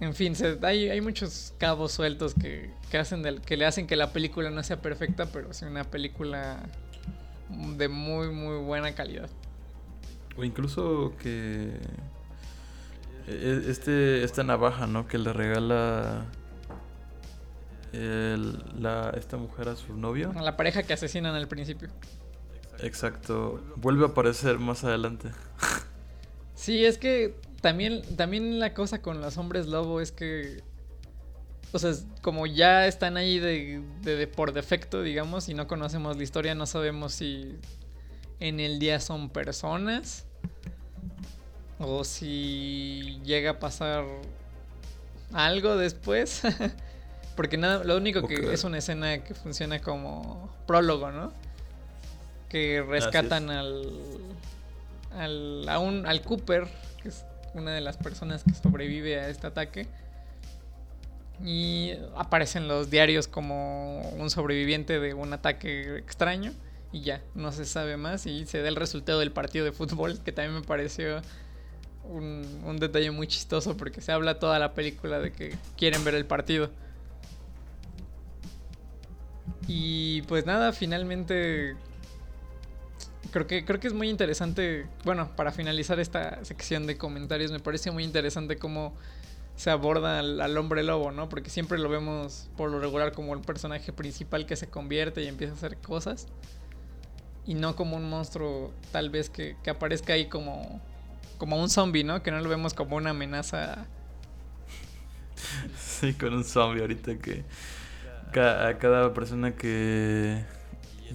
En 0.00 0.14
fin, 0.14 0.34
hay, 0.62 0.90
hay, 0.90 1.00
muchos 1.00 1.54
cabos 1.58 1.90
sueltos 1.90 2.32
que, 2.32 2.70
que, 2.88 2.98
hacen 2.98 3.24
que 3.40 3.56
le 3.56 3.66
hacen 3.66 3.88
que 3.88 3.96
la 3.96 4.12
película 4.12 4.48
no 4.48 4.62
sea 4.62 4.80
perfecta, 4.80 5.26
pero 5.26 5.52
sí 5.52 5.64
una 5.64 5.82
película 5.82 6.60
de 7.48 7.88
muy, 7.88 8.28
muy 8.28 8.58
buena 8.58 8.94
calidad. 8.94 9.28
O 10.38 10.44
incluso 10.44 11.14
que 11.18 11.72
e, 13.26 13.64
este 13.68 14.22
esta 14.22 14.44
navaja, 14.44 14.86
¿no? 14.86 15.08
Que 15.08 15.18
le 15.18 15.32
regala 15.32 16.26
la, 17.92 19.12
esta 19.16 19.36
mujer 19.36 19.68
a 19.68 19.76
su 19.76 19.94
novio. 19.94 20.32
La 20.40 20.56
pareja 20.56 20.84
que 20.84 20.92
asesinan 20.92 21.34
al 21.34 21.48
principio. 21.48 21.88
Exacto. 22.80 23.60
Vuelve 23.76 24.04
a 24.04 24.08
aparecer 24.08 24.58
más 24.58 24.84
adelante. 24.84 25.30
Sí, 26.54 26.84
es 26.84 26.98
que 26.98 27.36
también, 27.60 28.02
también 28.16 28.58
la 28.58 28.74
cosa 28.74 29.00
con 29.00 29.20
los 29.20 29.38
hombres 29.38 29.68
lobo 29.68 30.00
es 30.00 30.10
que. 30.10 30.64
O 31.70 31.78
sea, 31.78 31.92
como 32.20 32.46
ya 32.46 32.88
están 32.88 33.16
ahí 33.16 33.38
de, 33.38 33.80
de 34.02 34.26
por 34.26 34.52
defecto, 34.52 35.02
digamos, 35.02 35.48
y 35.48 35.54
no 35.54 35.68
conocemos 35.68 36.16
la 36.16 36.24
historia, 36.24 36.56
no 36.56 36.66
sabemos 36.66 37.12
si 37.12 37.56
en 38.40 38.58
el 38.58 38.80
día 38.80 38.98
son 38.98 39.30
personas 39.30 40.27
o 41.78 42.04
si 42.04 43.20
llega 43.24 43.52
a 43.52 43.58
pasar 43.58 44.04
algo 45.32 45.76
después. 45.76 46.42
Porque 47.36 47.56
nada, 47.56 47.84
lo 47.84 47.96
único 47.96 48.26
que 48.26 48.52
es 48.52 48.64
una 48.64 48.78
escena 48.78 49.22
que 49.22 49.32
funciona 49.32 49.80
como 49.80 50.52
prólogo, 50.66 51.12
¿no? 51.12 51.32
Que 52.48 52.82
rescatan 52.82 53.48
al, 53.50 53.92
al, 55.12 55.68
a 55.68 55.78
un, 55.78 56.04
al 56.04 56.22
Cooper, 56.22 56.66
que 57.00 57.10
es 57.10 57.24
una 57.54 57.72
de 57.72 57.80
las 57.80 57.96
personas 57.96 58.42
que 58.42 58.54
sobrevive 58.54 59.20
a 59.20 59.28
este 59.28 59.46
ataque. 59.46 59.86
Y 61.44 61.92
aparecen 62.16 62.66
los 62.66 62.90
diarios 62.90 63.28
como 63.28 64.00
un 64.18 64.30
sobreviviente 64.30 64.98
de 64.98 65.14
un 65.14 65.32
ataque 65.32 65.96
extraño. 65.98 66.52
Y 66.90 67.02
ya, 67.02 67.22
no 67.36 67.52
se 67.52 67.66
sabe 67.66 67.96
más. 67.96 68.26
Y 68.26 68.46
se 68.46 68.62
da 68.62 68.68
el 68.68 68.74
resultado 68.74 69.20
del 69.20 69.30
partido 69.30 69.64
de 69.64 69.70
fútbol, 69.70 70.18
que 70.24 70.32
también 70.32 70.60
me 70.60 70.66
pareció 70.66 71.22
un, 72.08 72.78
detalle 72.78 73.10
muy 73.10 73.26
chistoso 73.26 73.76
porque 73.76 74.00
se 74.00 74.12
habla 74.12 74.38
toda 74.38 74.58
la 74.58 74.74
película 74.74 75.18
de 75.18 75.32
que 75.32 75.56
quieren 75.76 76.04
ver 76.04 76.14
el 76.14 76.26
partido. 76.26 76.70
Y 79.66 80.22
pues 80.22 80.46
nada, 80.46 80.72
finalmente 80.72 81.76
creo 83.30 83.46
que 83.46 83.64
creo 83.64 83.78
que 83.78 83.88
es 83.88 83.92
muy 83.92 84.08
interesante, 84.08 84.86
bueno, 85.04 85.30
para 85.36 85.52
finalizar 85.52 86.00
esta 86.00 86.42
sección 86.44 86.86
de 86.86 86.96
comentarios 86.96 87.52
me 87.52 87.60
parece 87.60 87.90
muy 87.90 88.04
interesante 88.04 88.56
cómo 88.56 88.94
se 89.56 89.70
aborda 89.70 90.20
al, 90.20 90.56
hombre 90.56 90.84
lobo, 90.84 91.10
¿no? 91.10 91.28
Porque 91.28 91.50
siempre 91.50 91.78
lo 91.78 91.88
vemos 91.88 92.48
por 92.56 92.70
lo 92.70 92.78
regular 92.78 93.12
como 93.12 93.34
el 93.34 93.40
personaje 93.40 93.92
principal 93.92 94.46
que 94.46 94.54
se 94.54 94.68
convierte 94.68 95.22
y 95.22 95.26
empieza 95.26 95.54
a 95.54 95.56
hacer 95.56 95.76
cosas. 95.78 96.28
Y 97.44 97.54
no 97.54 97.74
como 97.74 97.96
un 97.96 98.08
monstruo 98.08 98.72
tal 98.92 99.10
vez 99.10 99.30
que, 99.30 99.56
que 99.64 99.70
aparezca 99.70 100.12
ahí 100.12 100.26
como 100.26 100.80
como 101.38 101.60
un 101.60 101.70
zombie, 101.70 102.04
¿no? 102.04 102.22
Que 102.22 102.30
no 102.30 102.40
lo 102.40 102.48
vemos 102.48 102.74
como 102.74 102.96
una 102.96 103.10
amenaza. 103.10 103.86
Sí, 105.78 106.14
con 106.14 106.34
un 106.34 106.44
zombie 106.44 106.80
ahorita 106.80 107.16
que 107.18 107.44
a 108.36 108.76
cada 108.78 109.14
persona 109.14 109.54
que 109.54 110.44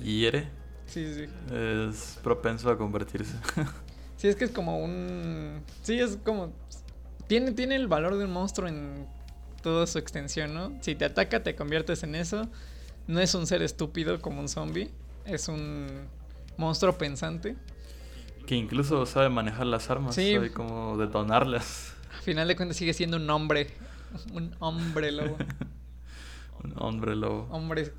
hiere 0.01 0.47
sí, 0.87 1.13
sí. 1.13 1.25
es 1.53 2.19
propenso 2.23 2.69
a 2.69 2.77
convertirse. 2.77 3.35
Sí, 4.15 4.29
es 4.29 4.37
que 4.37 4.45
es 4.45 4.51
como 4.51 4.79
un... 4.79 5.61
Sí, 5.81 5.99
es 5.99 6.17
como... 6.23 6.53
Tiene, 7.27 7.51
tiene 7.51 7.75
el 7.75 7.89
valor 7.89 8.17
de 8.17 8.23
un 8.23 8.31
monstruo 8.31 8.69
en 8.69 9.05
toda 9.61 9.85
su 9.85 9.99
extensión, 9.99 10.53
¿no? 10.53 10.71
Si 10.79 10.95
te 10.95 11.03
ataca, 11.03 11.43
te 11.43 11.57
conviertes 11.57 12.03
en 12.03 12.15
eso. 12.15 12.47
No 13.05 13.19
es 13.19 13.35
un 13.35 13.45
ser 13.47 13.61
estúpido 13.61 14.21
como 14.21 14.39
un 14.39 14.47
zombie. 14.47 14.91
Es 15.25 15.49
un 15.49 16.07
monstruo 16.55 16.97
pensante. 16.97 17.57
Que 18.45 18.55
incluso 18.55 19.05
sabe 19.05 19.29
manejar 19.29 19.65
las 19.65 19.89
armas, 19.89 20.15
sabe 20.15 20.51
cómo 20.51 20.97
detonarlas. 20.97 21.93
A 22.17 22.21
final 22.21 22.47
de 22.47 22.55
cuentas 22.55 22.77
sigue 22.77 22.93
siendo 22.93 23.17
un 23.17 23.29
hombre. 23.29 23.69
Un 24.33 24.55
hombre 24.59 25.11
lobo. 25.11 25.37
un 26.63 26.73
hombre 26.77 27.15
lobo. 27.15 27.47
Hombre. 27.51 27.91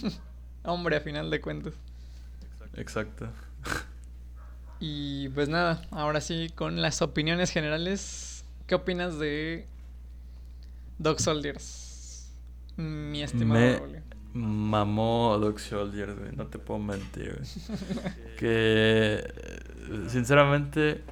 hombre 0.64 0.96
a 0.96 1.00
final 1.00 1.30
de 1.30 1.40
cuentas. 1.40 1.74
Exacto. 2.74 3.28
y 4.80 5.28
pues 5.30 5.48
nada, 5.48 5.82
ahora 5.90 6.20
sí, 6.20 6.50
con 6.54 6.80
las 6.80 7.02
opiniones 7.02 7.50
generales, 7.50 8.44
¿qué 8.66 8.74
opinas 8.74 9.18
de 9.18 9.66
Dog 10.98 11.20
Soldiers? 11.20 12.32
Mi 12.76 13.22
estimado 13.22 13.86
me, 13.86 14.01
mamó 14.34 15.38
Doc 15.38 15.58
Soldier, 15.58 16.14
güey. 16.14 16.34
No 16.34 16.46
te 16.46 16.58
puedo 16.58 16.80
mentir, 16.80 17.40
que 18.38 19.22
sinceramente 20.08 21.02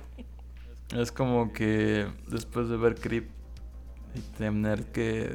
es 0.96 1.12
como 1.12 1.52
que 1.52 2.06
después 2.28 2.68
de 2.68 2.76
ver 2.76 2.96
Creep 2.96 3.28
y 4.14 4.20
tener 4.38 4.86
que, 4.86 5.34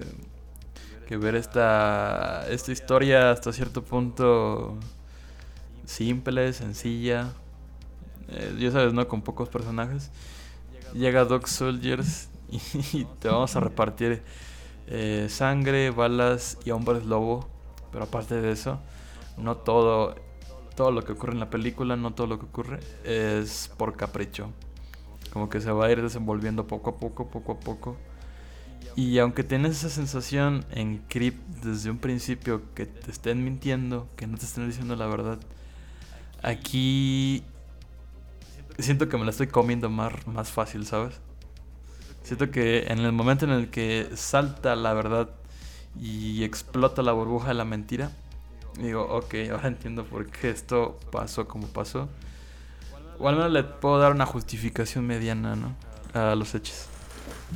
que 1.07 1.17
ver 1.17 1.35
esta, 1.35 2.45
esta 2.49 2.71
historia 2.71 3.31
hasta 3.31 3.53
cierto 3.53 3.83
punto 3.83 4.77
simple, 5.85 6.51
sencilla, 6.53 7.33
eh, 8.29 8.55
ya 8.59 8.71
sabes, 8.71 8.93
¿no? 8.93 9.07
Con 9.07 9.21
pocos 9.21 9.49
personajes. 9.49 10.11
Llega 10.93 11.25
Doc 11.25 11.47
Soldiers 11.47 12.29
y, 12.93 13.05
te 13.19 13.27
vamos 13.27 13.55
a 13.55 13.59
repartir 13.59 14.21
eh, 14.87 15.27
sangre, 15.29 15.91
balas 15.91 16.57
y 16.65 16.71
hombres 16.71 17.05
lobo. 17.05 17.47
Pero 17.91 18.05
aparte 18.05 18.41
de 18.41 18.51
eso, 18.51 18.79
no 19.37 19.57
todo, 19.57 20.15
todo 20.75 20.91
lo 20.91 21.03
que 21.03 21.13
ocurre 21.13 21.33
en 21.33 21.39
la 21.39 21.49
película, 21.49 21.95
no 21.95 22.13
todo 22.13 22.27
lo 22.27 22.39
que 22.39 22.45
ocurre 22.45 22.79
es 23.03 23.71
por 23.77 23.95
capricho. 23.95 24.51
Como 25.31 25.49
que 25.49 25.59
se 25.61 25.71
va 25.71 25.85
a 25.85 25.91
ir 25.91 26.01
desenvolviendo 26.01 26.67
poco 26.67 26.91
a 26.91 26.97
poco, 26.97 27.29
poco 27.29 27.53
a 27.53 27.59
poco. 27.59 27.97
Y 28.95 29.19
aunque 29.19 29.43
tienes 29.43 29.77
esa 29.77 29.89
sensación 29.89 30.65
en 30.71 30.99
Creep 31.09 31.35
desde 31.61 31.89
un 31.89 31.97
principio 31.97 32.61
que 32.73 32.85
te 32.85 33.11
estén 33.11 33.43
mintiendo, 33.43 34.07
que 34.15 34.25
no 34.25 34.37
te 34.37 34.45
estén 34.45 34.67
diciendo 34.67 34.95
la 34.95 35.07
verdad, 35.07 35.37
aquí 36.41 37.43
siento 38.79 39.09
que 39.09 39.17
me 39.17 39.25
la 39.25 39.31
estoy 39.31 39.47
comiendo 39.47 39.89
más, 39.89 40.25
más 40.27 40.49
fácil, 40.49 40.85
¿sabes? 40.85 41.19
Siento 42.23 42.51
que 42.51 42.85
en 42.87 42.99
el 42.99 43.11
momento 43.11 43.45
en 43.45 43.51
el 43.51 43.69
que 43.69 44.09
salta 44.15 44.75
la 44.75 44.93
verdad 44.93 45.29
y 45.99 46.43
explota 46.43 47.01
la 47.01 47.11
burbuja 47.11 47.49
de 47.49 47.53
la 47.53 47.65
mentira, 47.65 48.11
digo, 48.77 49.03
ok, 49.03 49.35
ahora 49.51 49.67
entiendo 49.67 50.05
por 50.05 50.29
qué 50.29 50.49
esto 50.49 50.99
pasó 51.11 51.47
como 51.47 51.67
pasó. 51.67 52.09
O 53.19 53.29
al 53.29 53.35
menos 53.35 53.51
le 53.51 53.63
puedo 53.63 53.97
dar 53.99 54.11
una 54.11 54.25
justificación 54.25 55.05
mediana, 55.07 55.55
¿no? 55.55 55.75
A 56.13 56.35
los 56.35 56.53
hechos. 56.53 56.87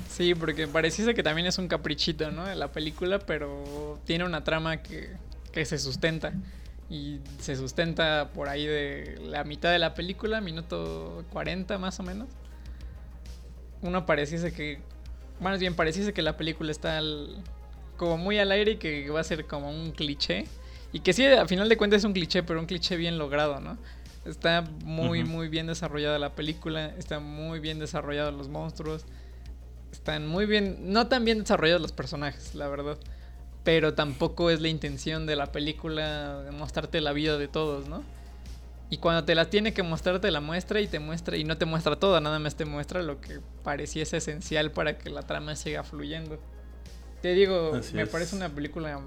Sí, 0.10 0.34
porque 0.34 0.68
pareciese 0.68 1.14
que 1.14 1.24
también 1.24 1.48
es 1.48 1.58
un 1.58 1.68
caprichito, 1.68 2.32
¿no? 2.32 2.46
De 2.46 2.56
la 2.56 2.72
película, 2.72 3.20
pero 3.20 4.00
tiene 4.06 4.24
una 4.24 4.44
trama 4.44 4.78
que, 4.78 5.16
que 5.52 5.66
se 5.66 5.78
sustenta 5.78 6.34
y 6.90 7.20
se 7.40 7.56
sustenta 7.56 8.32
por 8.34 8.50
ahí 8.50 8.66
de 8.66 9.20
la 9.22 9.44
mitad 9.44 9.72
de 9.72 9.80
la 9.80 9.94
película, 9.94 10.42
minuto 10.42 11.24
40 11.32 11.78
más 11.78 12.00
o 12.00 12.04
menos. 12.04 12.30
Uno 13.82 14.06
pareciese 14.06 14.52
que, 14.54 14.82
más 15.40 15.60
bien 15.60 15.76
pareciese 15.76 16.14
que 16.14 16.22
la 16.22 16.36
película 16.36 16.72
está 16.72 17.00
como 18.00 18.18
muy 18.18 18.39
al 18.39 18.52
aire 18.52 18.72
y 18.72 18.78
que 18.78 19.08
va 19.12 19.20
a 19.20 19.24
ser 19.24 19.45
como 19.45 19.70
un 19.70 19.91
cliché. 19.91 20.45
Y 20.91 21.02
que 21.02 21.14
sí, 21.14 21.24
a 21.28 21.45
final 21.45 21.70
de 21.70 21.78
cuentas 21.78 22.00
es 22.00 22.06
un 22.06 22.14
cliché, 22.14 22.41
pero 22.41 22.60
un 22.60 22.66
cliché 22.66 22.95
bien 22.95 23.20
logrado, 23.20 23.60
¿no? 23.60 23.78
Está 24.26 24.64
muy, 24.84 25.24
muy 25.24 25.50
bien 25.50 25.68
desarrollada 25.68 26.18
la 26.18 26.34
película, 26.34 26.88
está 26.97 27.20
muy 27.20 27.60
bien 27.60 27.78
desarrollados 27.78 28.34
los 28.34 28.47
monstruos, 28.47 29.06
están 29.91 30.28
muy 30.28 30.47
bien, 30.47 30.91
no 30.91 31.08
tan 31.08 31.26
bien 31.26 31.39
desarrollados 31.39 31.82
los 31.82 31.91
personajes, 31.91 32.56
la 32.56 32.68
verdad 32.68 32.97
pero 33.64 33.93
tampoco 33.93 34.50
es 34.50 34.62
la 34.62 34.68
intención 34.68 35.26
de 35.26 35.36
la 35.36 35.52
película 35.52 36.43
mostrarte 36.58 37.02
la 37.02 37.14
vida 37.14 37.38
de 37.38 37.47
todos, 37.47 37.88
¿no? 37.88 38.04
Y 38.89 38.97
cuando 38.97 39.24
te 39.24 39.36
la 39.36 39.50
tiene 39.50 39.74
que 39.74 39.84
mostrar, 39.84 40.20
te 40.20 40.32
la 40.32 40.41
muestra 40.41 40.82
y 40.82 40.88
te 40.88 41.00
muestra 41.00 41.38
y 41.38 41.43
no 41.43 41.58
te 41.58 41.66
muestra 41.66 41.95
todo, 41.95 42.20
nada 42.20 42.39
más 42.39 42.56
te 42.56 42.66
muestra 42.66 43.04
lo 43.04 43.22
que 43.22 43.39
pareciese 43.64 44.18
esencial 44.18 44.72
para 44.72 44.97
que 44.97 45.12
la 45.12 45.22
trama 45.22 45.56
siga 45.56 45.84
fluyendo. 45.84 46.39
Te 47.22 47.34
digo, 47.34 47.72
me 47.94 48.08
parece 48.08 48.36
una 48.36 48.50
película 48.50 49.00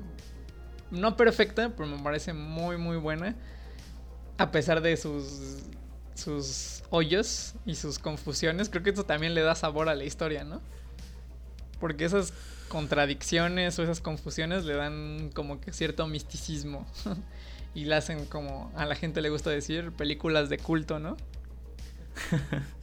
no 0.90 1.16
perfecta, 1.16 1.70
pero 1.76 1.88
me 1.88 2.02
parece 2.02 2.32
muy 2.32 2.76
muy 2.76 2.98
buena 2.98 3.34
a 4.38 4.50
pesar 4.50 4.80
de 4.80 4.96
sus 4.96 5.60
sus 6.14 6.82
hoyos 6.90 7.54
y 7.64 7.74
sus 7.74 7.98
confusiones, 7.98 8.68
creo 8.68 8.82
que 8.82 8.90
eso 8.90 9.04
también 9.04 9.34
le 9.34 9.40
da 9.40 9.54
sabor 9.54 9.88
a 9.88 9.94
la 9.94 10.04
historia, 10.04 10.44
¿no? 10.44 10.60
Porque 11.80 12.04
esas 12.04 12.32
contradicciones 12.68 13.78
o 13.78 13.82
esas 13.82 14.00
confusiones 14.00 14.64
le 14.64 14.74
dan 14.74 15.30
como 15.34 15.60
que 15.60 15.72
cierto 15.72 16.06
misticismo 16.06 16.86
y 17.74 17.84
le 17.86 17.94
hacen 17.94 18.26
como 18.26 18.70
a 18.76 18.84
la 18.84 18.94
gente 18.94 19.20
le 19.20 19.30
gusta 19.30 19.50
decir 19.50 19.92
películas 19.92 20.48
de 20.48 20.58
culto, 20.58 20.98
¿no? 20.98 21.16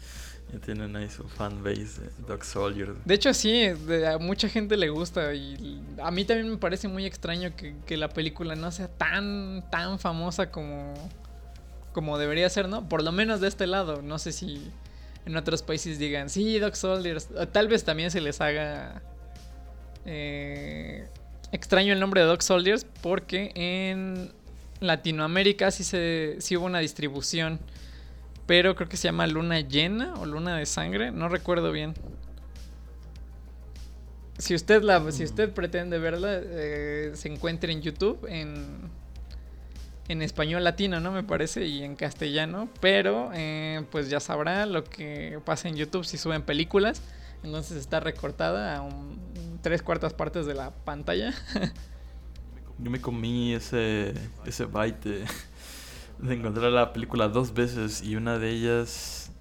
ya 0.52 0.60
tienen 0.60 0.96
ahí 0.96 1.10
su 1.10 1.28
fanbase 1.28 2.02
de 2.02 2.10
Dog 2.28 2.44
Soldier. 2.44 2.94
De 3.06 3.14
hecho 3.14 3.34
sí, 3.34 3.66
a 3.66 4.18
mucha 4.18 4.50
gente 4.50 4.78
le 4.78 4.90
gusta 4.90 5.34
y 5.34 5.82
a 6.02 6.12
mí 6.12 6.26
también 6.26 6.50
me 6.50 6.58
parece 6.58 6.88
muy 6.88 7.06
extraño 7.06 7.56
que, 7.56 7.76
que 7.86 7.98
la 7.98 8.10
película 8.10 8.56
no 8.56 8.72
sea 8.72 8.88
tan 8.88 9.66
tan 9.70 10.00
famosa 10.00 10.52
como 10.52 10.94
como 11.94 12.18
debería 12.18 12.50
ser, 12.50 12.68
¿no? 12.70 12.88
Por 12.88 13.04
lo 13.04 13.12
menos 13.12 13.42
de 13.42 13.48
este 13.48 13.68
lado, 13.68 14.02
no 14.02 14.20
sé 14.20 14.32
si 14.32 14.72
en 15.26 15.36
otros 15.36 15.64
países 15.64 16.00
digan, 16.00 16.30
sí, 16.30 16.60
Dog 16.60 16.76
Soldiers, 16.76 17.30
tal 17.52 17.68
vez 17.68 17.84
también 17.84 18.10
se 18.12 18.22
les 18.22 18.42
haga 18.42 19.02
eh, 20.06 21.08
extraño 21.52 21.94
el 21.94 22.00
nombre 22.00 22.22
de 22.22 22.28
Dog 22.28 22.42
Soldiers 22.42 22.86
porque 23.02 23.52
en 23.56 24.32
Latinoamérica 24.80 25.72
sí, 25.72 25.84
se, 25.84 26.38
sí 26.40 26.58
hubo 26.58 26.66
una 26.66 26.80
distribución. 26.80 27.60
Pero 28.50 28.76
creo 28.76 28.90
que 28.90 28.98
se 28.98 29.08
llama 29.08 29.28
Luna 29.28 29.60
Llena 29.60 30.16
o 30.16 30.26
Luna 30.26 30.58
de 30.58 30.66
Sangre. 30.66 31.12
No 31.12 31.30
recuerdo 31.30 31.72
bien. 31.72 31.94
Si 34.40 34.56
usted, 34.56 34.82
la, 34.82 35.12
si 35.12 35.24
usted 35.24 35.54
pretende 35.54 36.00
verla, 36.00 36.32
eh, 36.34 37.12
se 37.14 37.28
encuentra 37.32 37.72
en 37.72 37.84
YouTube 37.84 38.26
en, 38.28 38.90
en 40.08 40.24
español 40.24 40.64
latino, 40.64 41.00
¿no? 41.00 41.12
Me 41.12 41.22
parece, 41.22 41.68
y 41.68 41.84
en 41.84 41.96
castellano. 41.96 42.70
Pero, 42.82 43.30
eh, 43.36 43.86
pues 43.92 44.10
ya 44.10 44.20
sabrá 44.20 44.66
lo 44.66 44.84
que 44.84 45.40
pasa 45.46 45.68
en 45.68 45.76
YouTube 45.76 46.04
si 46.04 46.18
suben 46.18 46.42
películas. 46.42 47.04
Entonces 47.44 47.78
está 47.78 48.00
recortada 48.00 48.78
a 48.78 48.82
un, 48.82 49.60
tres 49.62 49.84
cuartas 49.84 50.16
partes 50.16 50.48
de 50.48 50.56
la 50.56 50.72
pantalla. 50.72 51.36
Yo 52.80 52.90
me 52.90 53.00
comí 53.00 53.54
ese, 53.54 54.16
ese 54.44 54.66
byte 54.66 55.24
de, 56.22 56.34
encontrar 56.34 56.72
la 56.72 56.94
película 56.94 57.28
dos 57.28 57.54
veces 57.54 58.04
y 58.04 58.16
una 58.16 58.38
de 58.38 58.52
ellas 58.52 59.32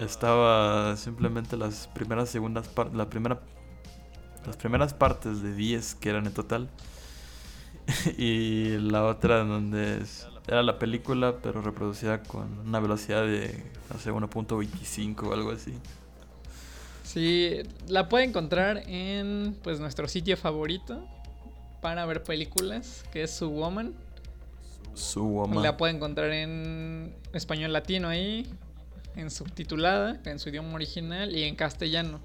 estaba 0.00 0.96
simplemente 0.96 1.56
las 1.56 1.88
primeras 1.88 2.28
segundas 2.28 2.68
partes, 2.68 2.96
la 2.96 3.08
primera 3.08 3.40
las 4.46 4.56
primeras 4.56 4.94
partes 4.94 5.42
de 5.42 5.54
10 5.54 5.96
que 5.96 6.10
eran 6.10 6.26
en 6.26 6.32
total 6.32 6.68
y 8.16 8.78
la 8.78 9.04
otra 9.04 9.44
donde 9.44 10.02
era 10.46 10.62
la 10.62 10.78
película 10.78 11.36
pero 11.42 11.60
reproducida 11.60 12.22
con 12.22 12.58
una 12.60 12.80
velocidad 12.80 13.22
de 13.24 13.64
no 13.92 13.98
sé 13.98 14.12
1.25 14.12 15.28
o 15.28 15.32
algo 15.32 15.50
así. 15.50 15.74
Sí, 17.04 17.62
la 17.86 18.08
puede 18.10 18.24
encontrar 18.24 18.82
en 18.86 19.56
pues 19.62 19.80
nuestro 19.80 20.08
sitio 20.08 20.36
favorito 20.36 21.02
para 21.80 22.04
ver 22.04 22.22
películas, 22.22 23.04
que 23.12 23.22
es 23.22 23.30
Su 23.30 23.48
Woman. 23.48 23.94
Su 24.98 25.24
Woman. 25.24 25.62
La 25.62 25.76
puede 25.76 25.94
encontrar 25.94 26.30
en 26.32 27.14
español 27.32 27.72
latino 27.72 28.08
ahí, 28.08 28.46
en 29.16 29.30
subtitulada, 29.30 30.20
en 30.24 30.38
su 30.38 30.48
idioma 30.48 30.74
original 30.74 31.34
y 31.34 31.44
en 31.44 31.56
castellano. 31.56 32.20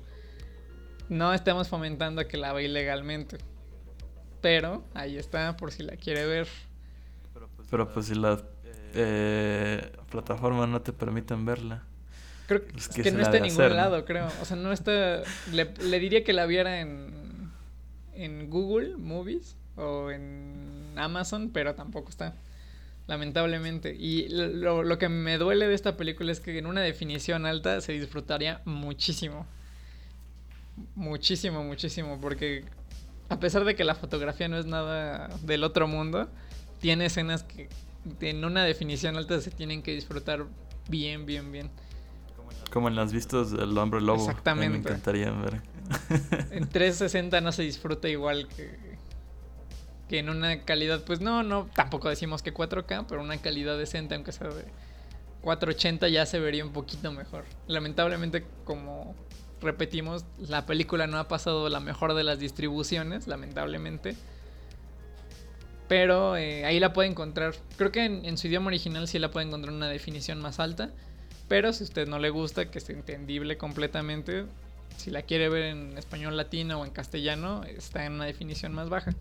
No 1.09 1.34
estamos 1.34 1.67
fomentando 1.67 2.28
que 2.28 2.38
la 2.38 2.53
vea 2.53 2.65
ilegalmente. 2.65 3.38
Pero 4.41 4.84
ahí 4.93 5.17
está 5.17 5.55
por 5.55 5.71
si 5.71 5.84
la 5.84 5.95
quiere 5.95 6.26
ver. 6.26 6.47
Pero 7.69 7.91
pues 7.91 8.07
si 8.07 8.15
la 8.15 8.41
eh, 8.93 9.91
plataforma 10.09 10.67
no 10.67 10.82
te 10.82 10.93
permiten 10.93 11.45
verla. 11.45 11.84
Creo 12.47 12.65
que, 12.65 13.11
no 13.11 13.21
está 13.21 13.38
en 13.38 13.43
ningún 13.43 13.76
lado, 13.76 14.05
creo. 14.05 14.28
O 14.41 14.45
sea, 14.45 14.57
no 14.57 14.71
está. 14.71 15.24
Le, 15.51 15.99
diría 15.99 16.24
que 16.24 16.34
la 16.34 16.45
viera 16.45 16.82
en, 16.82 17.51
en 18.13 18.49
Google 18.49 18.97
Movies 18.97 19.55
o 19.78 20.11
en 20.11 20.93
Amazon, 20.97 21.49
pero 21.53 21.74
tampoco 21.74 22.09
está. 22.09 22.36
Lamentablemente. 23.07 23.93
Y 23.93 24.29
lo, 24.29 24.83
lo 24.83 24.97
que 24.97 25.09
me 25.09 25.37
duele 25.37 25.67
de 25.67 25.75
esta 25.75 25.97
película 25.97 26.31
es 26.31 26.39
que 26.39 26.57
en 26.57 26.65
una 26.65 26.81
definición 26.81 27.45
alta 27.45 27.81
se 27.81 27.93
disfrutaría 27.93 28.61
muchísimo. 28.65 29.45
Muchísimo, 30.95 31.63
muchísimo. 31.63 32.19
Porque 32.21 32.63
a 33.29 33.39
pesar 33.39 33.65
de 33.65 33.75
que 33.75 33.83
la 33.83 33.95
fotografía 33.95 34.47
no 34.47 34.57
es 34.57 34.65
nada 34.65 35.29
del 35.41 35.63
otro 35.63 35.87
mundo, 35.87 36.29
tiene 36.79 37.05
escenas 37.05 37.43
que 37.43 37.69
en 38.21 38.43
una 38.43 38.63
definición 38.63 39.17
alta 39.17 39.39
se 39.41 39.51
tienen 39.51 39.81
que 39.81 39.93
disfrutar 39.93 40.45
bien, 40.89 41.25
bien, 41.25 41.51
bien. 41.51 41.69
Como 42.71 42.87
en 42.87 42.95
las 42.95 43.13
vistas 43.13 43.51
del 43.51 43.77
hombre 43.77 44.01
lobo. 44.01 44.21
Exactamente. 44.21 44.77
Me 44.77 44.77
encantaría 44.79 45.31
ver. 45.31 45.61
En 46.51 46.67
360 46.67 47.41
no 47.41 47.51
se 47.51 47.63
disfruta 47.63 48.09
igual 48.09 48.47
que, 48.47 48.92
que 50.07 50.19
en 50.19 50.29
una 50.29 50.61
calidad, 50.63 51.03
pues 51.03 51.21
no, 51.21 51.43
no, 51.43 51.69
tampoco 51.73 52.09
decimos 52.09 52.43
que 52.43 52.53
4K, 52.53 53.05
pero 53.07 53.21
una 53.21 53.37
calidad 53.37 53.77
decente, 53.77 54.15
aunque 54.15 54.31
sea 54.31 54.49
de 54.49 54.65
480 55.41 56.07
ya 56.09 56.25
se 56.25 56.39
vería 56.39 56.65
un 56.65 56.71
poquito 56.71 57.11
mejor. 57.11 57.45
Lamentablemente, 57.67 58.45
como 58.63 59.15
repetimos, 59.61 60.25
la 60.39 60.65
película 60.65 61.07
no 61.07 61.17
ha 61.17 61.27
pasado 61.27 61.69
la 61.69 61.79
mejor 61.79 62.13
de 62.13 62.23
las 62.23 62.39
distribuciones, 62.39 63.27
lamentablemente. 63.27 64.15
Pero 65.87 66.37
eh, 66.37 66.65
ahí 66.65 66.79
la 66.79 66.93
puede 66.93 67.09
encontrar. 67.09 67.53
Creo 67.77 67.91
que 67.91 68.05
en, 68.05 68.37
su 68.37 68.47
idioma 68.47 68.67
original 68.67 69.07
sí 69.07 69.19
la 69.19 69.31
puede 69.31 69.47
encontrar 69.47 69.73
una 69.73 69.89
definición 69.89 70.39
más 70.39 70.59
alta. 70.59 70.91
Pero 71.49 71.73
si 71.73 71.83
a 71.83 71.85
usted 71.85 72.07
no 72.07 72.19
le 72.19 72.29
gusta, 72.29 72.71
que 72.71 72.79
es 72.79 72.89
entendible 72.89 73.57
completamente, 73.57 74.45
si 74.97 75.11
la 75.11 75.23
quiere 75.23 75.49
ver 75.49 75.63
en 75.63 75.97
español 75.97 76.37
latino 76.37 76.79
o 76.79 76.85
en 76.85 76.91
castellano, 76.91 77.63
está 77.65 78.05
en 78.05 78.13
una 78.13 78.25
definición 78.25 78.73
más 78.73 78.89
baja. 78.89 79.13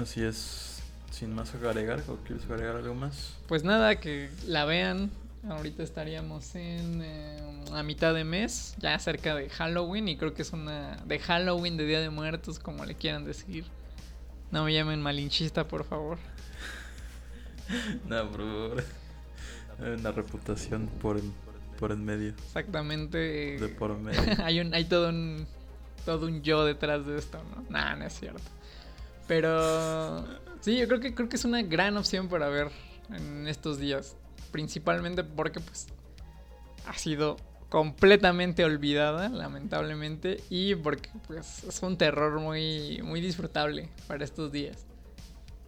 Así 0.00 0.22
es. 0.22 0.82
Sin 1.10 1.34
más 1.34 1.54
agregar, 1.54 2.02
¿o 2.08 2.16
quieres 2.24 2.44
agregar 2.48 2.76
algo 2.76 2.94
más? 2.94 3.36
Pues 3.48 3.64
nada, 3.64 4.00
que 4.00 4.30
la 4.46 4.64
vean. 4.64 5.10
Ahorita 5.48 5.82
estaríamos 5.82 6.54
en 6.54 7.02
eh, 7.02 7.64
a 7.72 7.82
mitad 7.82 8.14
de 8.14 8.24
mes, 8.24 8.74
ya 8.78 8.98
cerca 8.98 9.34
de 9.34 9.48
Halloween, 9.48 10.08
y 10.08 10.16
creo 10.16 10.34
que 10.34 10.42
es 10.42 10.52
una 10.52 10.96
de 11.06 11.18
Halloween, 11.18 11.76
de 11.76 11.86
Día 11.86 12.00
de 12.00 12.10
Muertos, 12.10 12.58
como 12.58 12.84
le 12.84 12.94
quieran 12.94 13.24
decir. 13.24 13.64
No 14.50 14.64
me 14.64 14.74
llamen 14.74 15.00
malinchista, 15.02 15.66
por 15.66 15.84
favor. 15.84 16.18
no, 18.06 18.30
por 18.30 18.40
favor. 18.40 18.84
Una 19.98 20.12
reputación 20.12 20.88
por 21.00 21.18
el 21.90 21.98
medio. 21.98 22.30
Exactamente. 22.30 23.58
De 23.58 23.68
por 23.68 23.96
medio. 23.98 24.20
hay, 24.44 24.60
un, 24.60 24.74
hay 24.74 24.84
todo 24.84 25.08
un 25.08 25.46
todo 26.04 26.26
un 26.26 26.42
yo 26.42 26.64
detrás 26.64 27.06
de 27.06 27.18
esto, 27.18 27.38
¿no? 27.54 27.64
Nah, 27.68 27.96
no 27.96 28.04
es 28.04 28.18
cierto. 28.18 28.42
Pero 29.30 30.24
sí, 30.60 30.76
yo 30.76 30.88
creo 30.88 30.98
que 30.98 31.14
creo 31.14 31.28
que 31.28 31.36
es 31.36 31.44
una 31.44 31.62
gran 31.62 31.96
opción 31.96 32.26
para 32.26 32.48
ver 32.48 32.72
en 33.10 33.46
estos 33.46 33.78
días, 33.78 34.16
principalmente 34.50 35.22
porque 35.22 35.60
pues 35.60 35.86
ha 36.84 36.94
sido 36.94 37.36
completamente 37.68 38.64
olvidada, 38.64 39.28
lamentablemente, 39.28 40.42
y 40.50 40.74
porque 40.74 41.10
pues 41.28 41.62
es 41.62 41.80
un 41.80 41.96
terror 41.96 42.40
muy 42.40 43.02
muy 43.04 43.20
disfrutable 43.20 43.88
para 44.08 44.24
estos 44.24 44.50
días. 44.50 44.84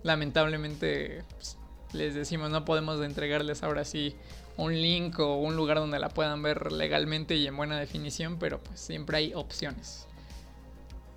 Lamentablemente 0.02 1.22
pues, 1.36 1.56
les 1.92 2.16
decimos 2.16 2.50
no 2.50 2.64
podemos 2.64 3.00
entregarles 3.00 3.62
ahora 3.62 3.84
sí 3.84 4.16
un 4.56 4.72
link 4.72 5.20
o 5.20 5.36
un 5.36 5.54
lugar 5.54 5.76
donde 5.76 6.00
la 6.00 6.08
puedan 6.08 6.42
ver 6.42 6.72
legalmente 6.72 7.36
y 7.36 7.46
en 7.46 7.56
buena 7.56 7.78
definición, 7.78 8.40
pero 8.40 8.60
pues 8.60 8.80
siempre 8.80 9.18
hay 9.18 9.34
opciones. 9.34 10.08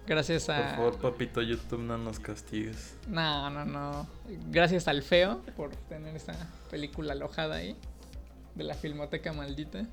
Gracias 0.07 0.49
a. 0.49 0.57
Por 0.57 0.75
favor, 0.75 0.97
papito 0.99 1.41
YouTube, 1.41 1.81
no 1.81 1.97
nos 1.97 2.19
castigues. 2.19 2.95
No, 3.07 3.49
no, 3.49 3.65
no. 3.65 4.07
Gracias 4.51 4.87
al 4.87 5.01
feo 5.01 5.41
por 5.57 5.75
tener 5.75 6.15
esa 6.15 6.33
película 6.69 7.13
alojada 7.13 7.55
ahí. 7.55 7.75
De 8.53 8.63
la 8.63 8.75
filmoteca 8.75 9.33
maldita. 9.33 9.85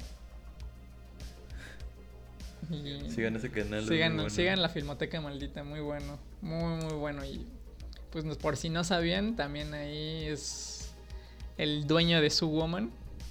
sigan 3.08 3.36
ese 3.36 3.50
canal. 3.50 3.86
Sigan, 3.86 4.30
sigan 4.30 4.62
la 4.62 4.68
filmoteca 4.68 5.20
maldita, 5.20 5.64
muy 5.64 5.80
bueno. 5.80 6.18
Muy, 6.42 6.84
muy 6.84 6.94
bueno. 6.94 7.24
Y 7.24 7.46
pues 8.10 8.24
por 8.36 8.56
si 8.56 8.68
no 8.68 8.84
sabían, 8.84 9.34
también 9.34 9.72
ahí 9.72 10.26
es 10.26 10.92
el 11.56 11.86
dueño 11.86 12.20
de 12.20 12.30
su 12.30 12.48
woman. 12.48 12.90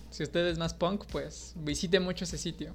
Si 0.09 0.23
usted 0.23 0.47
es 0.47 0.57
más 0.57 0.73
punk, 0.73 1.05
pues 1.11 1.53
visite 1.57 1.99
mucho 1.99 2.25
ese 2.25 2.38
sitio. 2.38 2.73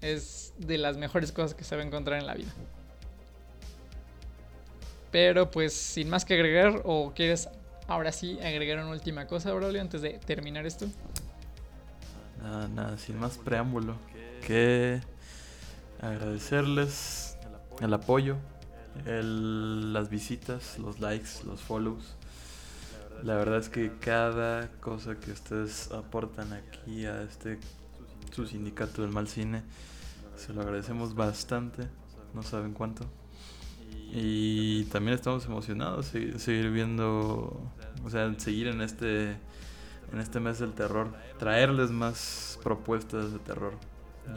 Es 0.00 0.54
de 0.58 0.78
las 0.78 0.96
mejores 0.96 1.32
cosas 1.32 1.54
que 1.54 1.64
se 1.64 1.74
va 1.76 1.82
a 1.82 1.84
encontrar 1.84 2.20
en 2.20 2.26
la 2.26 2.34
vida. 2.34 2.52
Pero 5.14 5.48
pues 5.48 5.74
sin 5.74 6.10
más 6.10 6.24
que 6.24 6.34
agregar, 6.34 6.82
o 6.82 7.12
quieres 7.14 7.48
ahora 7.86 8.10
sí 8.10 8.36
agregar 8.40 8.80
una 8.80 8.90
última 8.90 9.28
cosa, 9.28 9.52
Braulio, 9.52 9.80
antes 9.80 10.02
de 10.02 10.18
terminar 10.18 10.66
esto. 10.66 10.86
Nada, 12.42 12.66
nada, 12.66 12.98
sin 12.98 13.20
más 13.20 13.38
preámbulo. 13.38 13.94
Que 14.44 15.00
agradecerles 16.00 17.38
el 17.80 17.94
apoyo, 17.94 18.38
las 19.04 20.10
visitas, 20.10 20.80
los 20.80 20.98
likes, 20.98 21.44
los 21.46 21.60
follows. 21.60 22.16
La 23.22 23.36
verdad 23.36 23.60
es 23.60 23.68
que 23.68 23.92
cada 24.00 24.66
cosa 24.80 25.14
que 25.20 25.30
ustedes 25.30 25.92
aportan 25.92 26.52
aquí 26.54 27.06
a 27.06 27.22
este 27.22 27.60
su 28.32 28.48
sindicato 28.48 29.02
del 29.02 29.12
mal 29.12 29.28
cine, 29.28 29.62
se 30.36 30.52
lo 30.52 30.62
agradecemos 30.62 31.14
bastante. 31.14 31.86
No 32.34 32.42
saben 32.42 32.72
cuánto. 32.72 33.06
Y 34.16 34.84
también 34.84 35.16
estamos 35.16 35.44
emocionados 35.46 36.12
de 36.12 36.38
seguir 36.38 36.70
viendo, 36.70 37.60
o 38.04 38.10
sea, 38.10 38.32
seguir 38.38 38.68
en 38.68 38.80
este, 38.80 39.32
en 40.12 40.20
este 40.20 40.38
mes 40.38 40.60
del 40.60 40.72
terror, 40.72 41.12
traerles 41.36 41.90
más 41.90 42.60
propuestas 42.62 43.32
de 43.32 43.40
terror, 43.40 43.74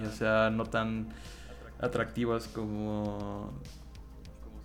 ya 0.01 0.11
sea 0.11 0.49
no 0.49 0.65
tan 0.65 1.09
atractivas 1.79 2.47
como, 2.47 3.53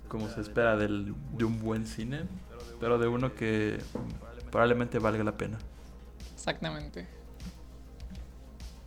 como 0.08 0.30
se 0.30 0.40
espera 0.40 0.78
del, 0.78 1.14
de 1.36 1.44
un 1.44 1.60
buen 1.60 1.86
cine, 1.86 2.22
pero 2.80 2.96
de 2.98 3.06
uno 3.06 3.34
que 3.34 3.78
probablemente 4.50 4.98
valga 4.98 5.22
la 5.24 5.36
pena. 5.36 5.58
Exactamente. 6.32 7.06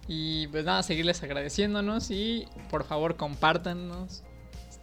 Y 0.07 0.47
pues 0.47 0.65
nada, 0.65 0.81
seguirles 0.81 1.21
agradeciéndonos 1.21 2.09
y 2.09 2.47
por 2.71 2.83
favor 2.83 3.15
compártanos 3.15 4.23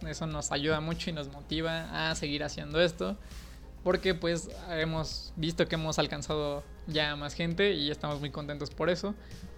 eso 0.07 0.27
nos 0.27 0.51
ayuda 0.51 0.79
mucho 0.79 1.09
y 1.09 1.13
nos 1.13 1.31
motiva 1.31 2.09
a 2.09 2.15
seguir 2.15 2.43
haciendo 2.43 2.81
esto. 2.81 3.17
Porque 3.83 4.15
pues 4.15 4.49
hemos 4.69 5.33
visto 5.35 5.67
que 5.67 5.75
hemos 5.75 5.99
alcanzado 5.99 6.63
ya 6.87 7.15
más 7.15 7.33
gente 7.33 7.73
y 7.73 7.91
estamos 7.91 8.19
muy 8.19 8.29
contentos 8.29 8.69
por 8.71 8.89
eso. 8.89 9.13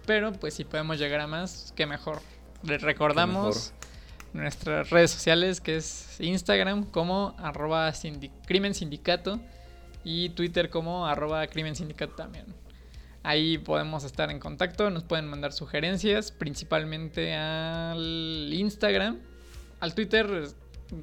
Pero 0.06 0.32
pues 0.32 0.54
si 0.54 0.64
podemos 0.64 0.98
llegar 0.98 1.20
a 1.20 1.26
más, 1.26 1.72
qué 1.76 1.86
mejor. 1.86 2.20
Les 2.62 2.82
recordamos 2.82 3.72
nuestras 4.32 4.90
redes 4.90 5.12
sociales 5.12 5.60
que 5.60 5.76
es 5.76 6.20
Instagram 6.20 6.84
como 6.84 7.34
arroba 7.38 7.92
crimen 8.46 8.74
sindicato 8.74 9.40
y 10.04 10.30
Twitter 10.30 10.70
como 10.70 11.06
arroba 11.06 11.46
crimen 11.46 11.76
sindicato 11.76 12.14
también. 12.14 12.46
Ahí 13.22 13.58
podemos 13.58 14.04
estar 14.04 14.30
en 14.30 14.38
contacto, 14.38 14.88
nos 14.90 15.02
pueden 15.02 15.26
mandar 15.26 15.52
sugerencias, 15.52 16.30
principalmente 16.30 17.34
al 17.34 18.50
Instagram 18.52 19.18
al 19.80 19.94
Twitter 19.94 20.54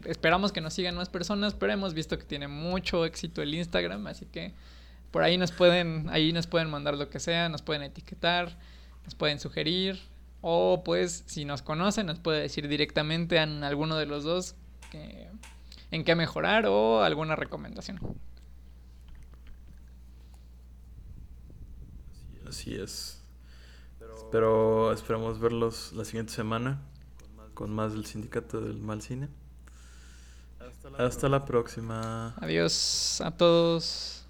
esperamos 0.06 0.52
que 0.52 0.62
nos 0.62 0.74
sigan 0.74 0.96
más 0.96 1.10
personas, 1.10 1.54
pero 1.54 1.74
hemos 1.74 1.94
visto 1.94 2.18
que 2.18 2.26
tiene 2.26 2.48
mucho 2.48 3.06
éxito 3.06 3.42
el 3.42 3.54
Instagram, 3.54 4.08
así 4.08 4.26
que 4.26 4.54
por 5.12 5.24
ahí 5.24 5.38
nos 5.38 5.52
pueden, 5.52 6.08
ahí 6.10 6.34
nos 6.34 6.48
pueden 6.48 6.70
mandar 6.70 6.98
lo 6.98 7.10
que 7.10 7.20
sea, 7.20 7.50
nos 7.50 7.62
pueden 7.62 7.84
etiquetar, 7.84 8.58
nos 9.04 9.16
pueden 9.16 9.40
sugerir, 9.40 10.00
o 10.42 10.84
pues 10.84 11.24
si 11.28 11.46
nos 11.46 11.62
conocen, 11.62 12.08
nos 12.08 12.20
puede 12.20 12.42
decir 12.42 12.68
directamente 12.68 13.38
en 13.38 13.64
alguno 13.64 13.98
de 13.98 14.06
los 14.06 14.24
dos 14.24 14.56
en 15.92 16.04
qué 16.04 16.16
mejorar 16.16 16.66
o 16.68 17.04
alguna 17.04 17.36
recomendación. 17.36 18.00
Así 22.48 22.76
es. 22.76 23.24
Pero 24.32 24.92
esperamos 24.94 25.40
verlos 25.40 25.94
la 25.94 26.06
siguiente 26.06 26.34
semana 26.34 26.82
con 27.54 27.72
más 27.72 27.94
del 27.94 28.06
sindicato 28.06 28.62
del 28.62 28.80
mal 28.80 29.02
cine. 29.02 29.30
Hasta 30.98 31.30
la 31.30 31.46
próxima. 31.46 32.36
Adiós 32.38 33.22
a 33.22 33.32
todos. 33.32 34.23